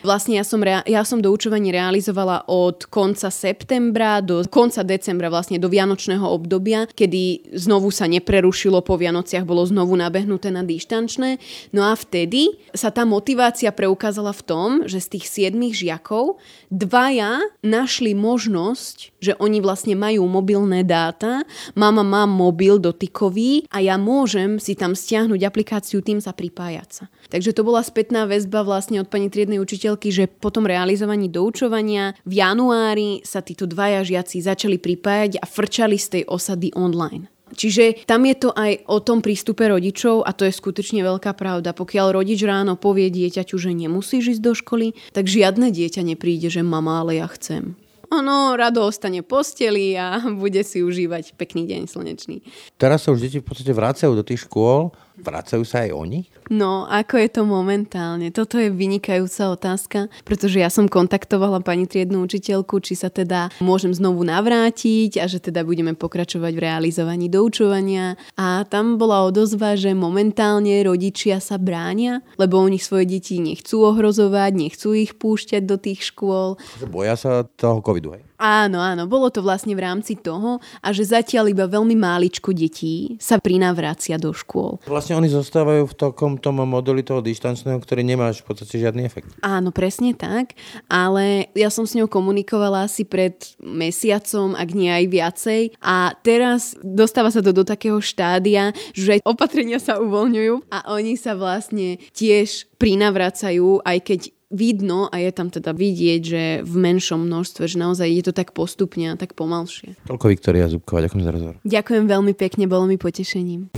[0.03, 5.57] Vlastne ja som, rea- ja som doučovanie realizovala od konca septembra do konca decembra, vlastne
[5.59, 11.39] do vianočného obdobia, kedy znovu sa neprerušilo po Vianociach, bolo znovu nabehnuté na dištančné.
[11.71, 17.39] No a vtedy sa tá motivácia preukázala v tom, že z tých siedmých žiakov dvaja
[17.63, 24.59] našli možnosť, že oni vlastne majú mobilné dáta, mama má mobil dotykový a ja môžem
[24.59, 27.05] si tam stiahnuť aplikáciu tým sa pripájať sa.
[27.33, 32.13] Takže to bola spätná väzba vlastne od pani triednej učiteľky, že po tom realizovaní doučovania
[32.29, 37.33] v januári sa títo dvaja žiaci začali pripájať a frčali z tej osady online.
[37.53, 41.73] Čiže tam je to aj o tom prístupe rodičov a to je skutočne veľká pravda.
[41.73, 46.61] Pokiaľ rodič ráno povie dieťaťu, že nemusíš ísť do školy, tak žiadne dieťa nepríde, že
[46.61, 47.73] mama, ale ja chcem.
[48.13, 52.45] Ono rado ostane posteli a bude si užívať pekný deň slnečný.
[52.77, 56.25] Teraz sa už deti v podstate vracajú do tých škôl Vracajú sa aj oni?
[56.49, 58.33] No, ako je to momentálne?
[58.33, 63.93] Toto je vynikajúca otázka, pretože ja som kontaktovala pani triednu učiteľku, či sa teda môžem
[63.93, 68.17] znovu navrátiť a že teda budeme pokračovať v realizovaní doučovania.
[68.33, 74.51] A tam bola odozva, že momentálne rodičia sa bránia, lebo oni svoje deti nechcú ohrozovať,
[74.57, 76.57] nechcú ich púšťať do tých škôl.
[76.89, 78.23] Boja sa toho covidu, hej?
[78.37, 83.15] Áno, áno, bolo to vlastne v rámci toho a že zatiaľ iba veľmi máličko detí
[83.17, 84.83] sa prinavracia do škôl.
[84.83, 89.31] Vlastne oni zostávajú v takom tom modeli toho dištančného, ktorý nemá v podstate žiadny efekt.
[89.39, 90.59] Áno, presne tak,
[90.91, 96.75] ale ja som s ňou komunikovala asi pred mesiacom, ak nie aj viacej a teraz
[96.83, 102.67] dostáva sa to do takého štádia, že opatrenia sa uvoľňujú a oni sa vlastne tiež
[102.75, 104.21] prinavracajú, aj keď
[104.53, 108.53] vidno a je tam teda vidieť, že v menšom množstve, že naozaj je to tak
[108.53, 109.97] postupne a tak pomalšie.
[110.05, 111.55] Toľko Viktoria Zubková, ďakujem za rozhovor.
[111.65, 113.73] Ďakujem veľmi pekne, bolo mi potešením.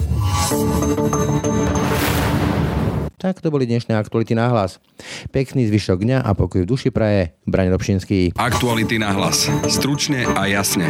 [3.16, 4.78] Tak to boli dnešné aktuality na hlas.
[5.34, 7.34] Pekný zvyšok dňa a pokoj v duši praje.
[7.50, 8.38] Braň Robšinský.
[8.38, 9.50] Aktuality na hlas.
[9.66, 10.86] Stručne a jasne.